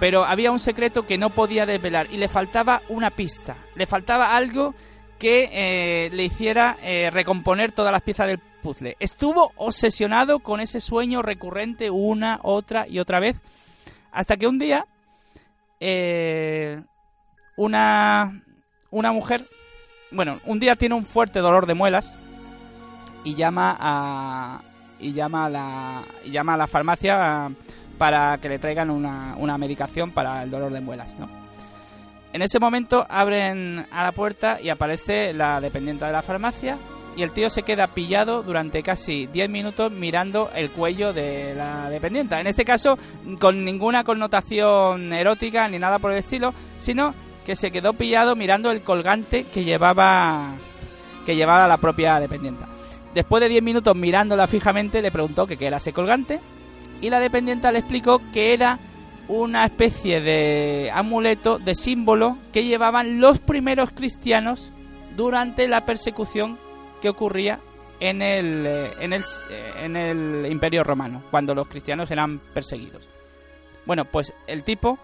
[0.00, 4.36] pero había un secreto que no podía desvelar y le faltaba una pista, le faltaba
[4.36, 4.74] algo
[5.18, 8.96] que eh, le hiciera eh, recomponer todas las piezas del puzzle.
[8.98, 13.36] Estuvo obsesionado con ese sueño recurrente una, otra y otra vez,
[14.12, 14.86] hasta que un día
[15.80, 16.82] eh,
[17.56, 18.42] una,
[18.90, 19.46] una mujer,
[20.14, 22.16] bueno, un día tiene un fuerte dolor de muelas
[23.24, 24.60] y llama a
[24.98, 27.50] y llama a la y llama a la farmacia
[27.98, 31.28] para que le traigan una, una medicación para el dolor de muelas, ¿no?
[32.32, 36.76] En ese momento abren a la puerta y aparece la dependiente de la farmacia
[37.16, 41.88] y el tío se queda pillado durante casi 10 minutos mirando el cuello de la
[41.88, 42.34] dependiente.
[42.34, 42.98] En este caso,
[43.38, 47.14] con ninguna connotación erótica ni nada por el estilo, sino
[47.44, 50.54] que se quedó pillado mirando el colgante que llevaba
[51.26, 52.64] que llevaba la propia dependiente.
[53.14, 56.40] Después de 10 minutos mirándola fijamente, le preguntó que qué era ese colgante
[57.00, 58.78] y la dependiente le explicó que era
[59.28, 64.72] una especie de amuleto, de símbolo que llevaban los primeros cristianos
[65.16, 66.58] durante la persecución
[67.00, 67.60] que ocurría
[68.00, 73.08] en el, eh, en el, eh, en el Imperio Romano, cuando los cristianos eran perseguidos.
[73.86, 74.98] Bueno, pues el tipo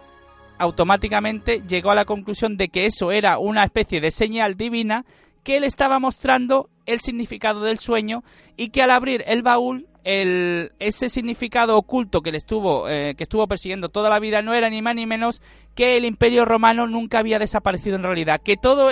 [0.60, 5.06] automáticamente llegó a la conclusión de que eso era una especie de señal divina
[5.42, 8.22] que le estaba mostrando el significado del sueño
[8.58, 13.24] y que al abrir el baúl el, ese significado oculto que le estuvo eh, que
[13.24, 15.40] estuvo persiguiendo toda la vida no era ni más ni menos
[15.74, 18.90] que el Imperio Romano nunca había desaparecido en realidad, que todo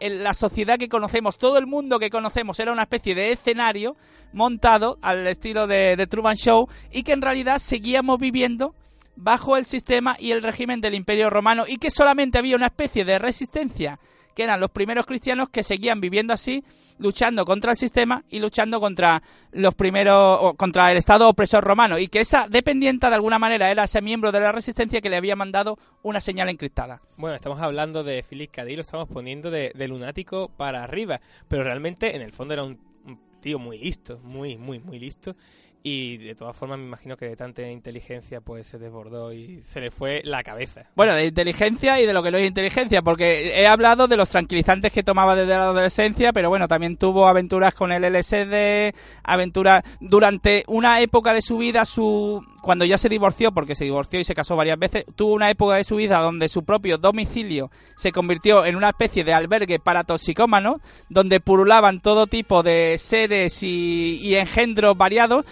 [0.00, 3.96] la sociedad que conocemos, todo el mundo que conocemos era una especie de escenario
[4.34, 8.74] montado al estilo de, de Truman Show y que en realidad seguíamos viviendo
[9.16, 13.04] bajo el sistema y el régimen del Imperio Romano y que solamente había una especie
[13.04, 13.98] de resistencia
[14.36, 16.62] que eran los primeros cristianos que seguían viviendo así,
[16.98, 22.08] luchando contra el sistema y luchando contra los primeros contra el Estado opresor romano y
[22.08, 25.36] que esa dependienta de alguna manera era ese miembro de la resistencia que le había
[25.36, 27.00] mandado una señal encriptada.
[27.16, 32.14] Bueno, estamos hablando de Philip Cadí, lo estamos poniendo de, lunático para arriba, pero realmente
[32.14, 32.78] en el fondo era un
[33.40, 35.34] tío muy listo, muy, muy, muy listo
[35.88, 39.80] y de todas formas me imagino que de tanta inteligencia pues se desbordó y se
[39.80, 40.86] le fue la cabeza.
[40.96, 44.28] Bueno, de inteligencia y de lo que no es inteligencia, porque he hablado de los
[44.28, 49.84] tranquilizantes que tomaba desde la adolescencia, pero bueno, también tuvo aventuras con el LSD, aventuras
[50.00, 54.24] durante una época de su vida, su cuando ya se divorció, porque se divorció y
[54.24, 58.10] se casó varias veces, tuvo una época de su vida donde su propio domicilio se
[58.10, 64.18] convirtió en una especie de albergue para toxicómanos, donde purulaban todo tipo de sedes y,
[64.20, 65.46] y engendros variados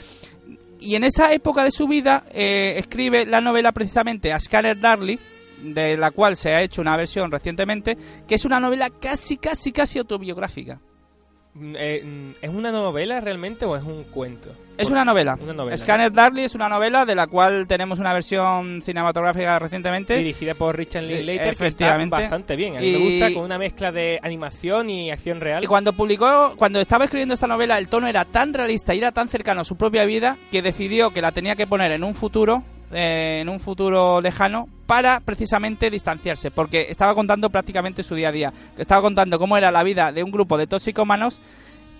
[0.80, 5.18] y en esa época de su vida eh, escribe la novela precisamente A Scanner Darley,
[5.62, 7.96] de la cual se ha hecho una versión recientemente,
[8.26, 10.80] que es una novela casi, casi, casi autobiográfica.
[11.60, 14.50] Eh, ¿Es una novela realmente o es un cuento?
[14.76, 15.38] Es una novela.
[15.76, 20.16] Scanner Darley es una novela de la cual tenemos una versión cinematográfica recientemente.
[20.16, 22.16] Dirigida por Richard Linklater, Efectivamente.
[22.16, 22.76] bastante bien.
[22.76, 25.62] A mí me gusta con una mezcla de animación y acción real.
[25.62, 29.12] Y cuando publicó, cuando estaba escribiendo esta novela, el tono era tan realista y era
[29.12, 32.14] tan cercano a su propia vida que decidió que la tenía que poner en un
[32.14, 38.28] futuro eh, en un futuro lejano para precisamente distanciarse, porque estaba contando prácticamente su día
[38.28, 38.52] a día.
[38.76, 41.40] Estaba contando cómo era la vida de un grupo de toxicómanos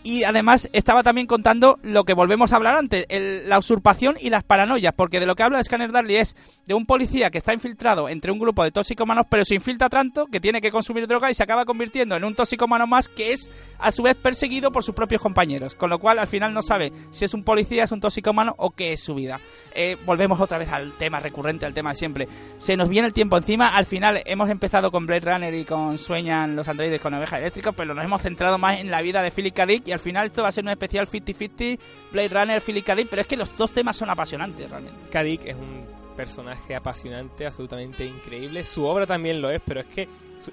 [0.05, 4.45] y además estaba también contando lo que volvemos a hablar antes, la usurpación y las
[4.45, 6.37] paranoias, porque de lo que habla Scanner Darley es
[6.67, 10.27] de un policía que está infiltrado entre un grupo de toxicómanos, pero se infiltra tanto
[10.27, 13.51] que tiene que consumir droga y se acaba convirtiendo en un toxicómano más que es
[13.79, 16.93] a su vez perseguido por sus propios compañeros, con lo cual al final no sabe
[17.11, 19.41] si es un policía, es un toxicómano o qué es su vida.
[19.75, 22.29] Eh, volvemos otra vez al tema recurrente, al tema de siempre.
[22.59, 25.97] Se nos viene el tiempo encima, al final hemos empezado con Blade Runner y con
[25.97, 29.31] Sueñan los androides con ovejas eléctricas, pero nos hemos centrado más en la vida de
[29.31, 29.67] Philip K.
[29.67, 31.79] Dick al final esto va a ser un especial 50-50
[32.13, 32.97] Blade Runner, Philip K.
[33.09, 35.09] pero es que los dos temas son apasionantes realmente.
[35.11, 35.23] K.
[35.23, 35.85] es un
[36.17, 38.63] personaje apasionante, absolutamente increíble.
[38.65, 40.09] Su obra también lo es, pero es que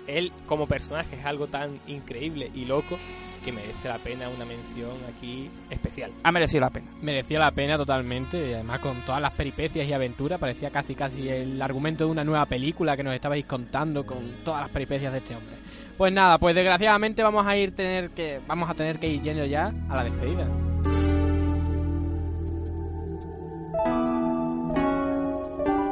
[0.08, 2.98] él como personaje es algo tan increíble y loco
[3.44, 6.12] que merece la pena una mención aquí especial.
[6.24, 6.88] Ha merecido la pena.
[7.02, 11.28] Merecía la pena totalmente, y además con todas las peripecias y aventuras, parecía casi casi
[11.28, 15.20] el argumento de una nueva película que nos estabais contando con todas las peripecias de
[15.20, 15.56] este hombre.
[15.98, 19.46] Pues nada, pues desgraciadamente vamos a ir tener que vamos a tener que ir yendo
[19.46, 20.48] ya a la despedida.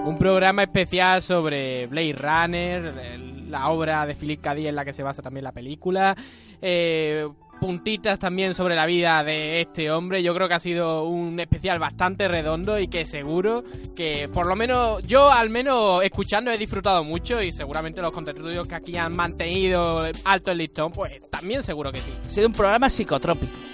[0.05, 4.53] Un programa especial sobre Blade Runner, la obra de Philip K.
[4.53, 6.15] en la que se basa también la película.
[6.61, 7.27] Eh,
[7.59, 10.23] puntitas también sobre la vida de este hombre.
[10.23, 13.63] Yo creo que ha sido un especial bastante redondo y que seguro
[13.95, 18.67] que por lo menos yo al menos escuchando he disfrutado mucho y seguramente los contenidos
[18.67, 22.11] que aquí han mantenido alto el listón, pues también seguro que sí.
[22.25, 23.68] Ha sido un programa psicotrópico.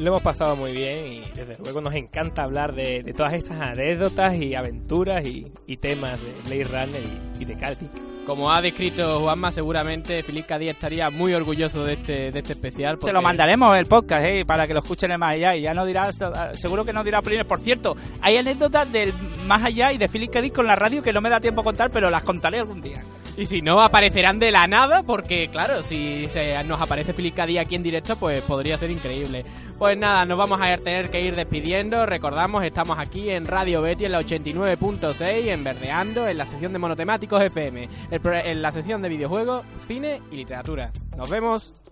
[0.00, 3.60] Lo hemos pasado muy bien y desde luego nos encanta hablar de, de todas estas
[3.60, 7.90] anécdotas y aventuras y, y temas de Blade Runner y, y de Celtic.
[8.24, 12.98] Como ha descrito Juanma, seguramente Feliz Cadí estaría muy orgulloso de este, de este especial.
[13.02, 15.74] Se lo mandaremos el podcast, eh, para que lo escuchen en más allá y ya
[15.74, 16.10] no dirá,
[16.54, 17.46] seguro que no dirá opiniones.
[17.46, 19.12] Por cierto, hay anécdotas del
[19.46, 20.42] más allá y de K.
[20.42, 22.80] Dick con la radio que no me da tiempo a contar, pero las contaré algún
[22.80, 23.02] día.
[23.36, 27.58] Y si no, aparecerán de la nada, porque claro, si se nos aparece Feliz Cadí
[27.58, 29.44] aquí en directo, pues podría ser increíble.
[29.78, 32.06] Pues nada, nos vamos a tener que ir despidiendo.
[32.06, 36.78] Recordamos, estamos aquí en Radio Betty en la 89.6, en Verdeando, en la sección de
[36.78, 40.92] monotemáticos FM, en la sección de videojuegos, cine y literatura.
[41.16, 41.89] Nos vemos.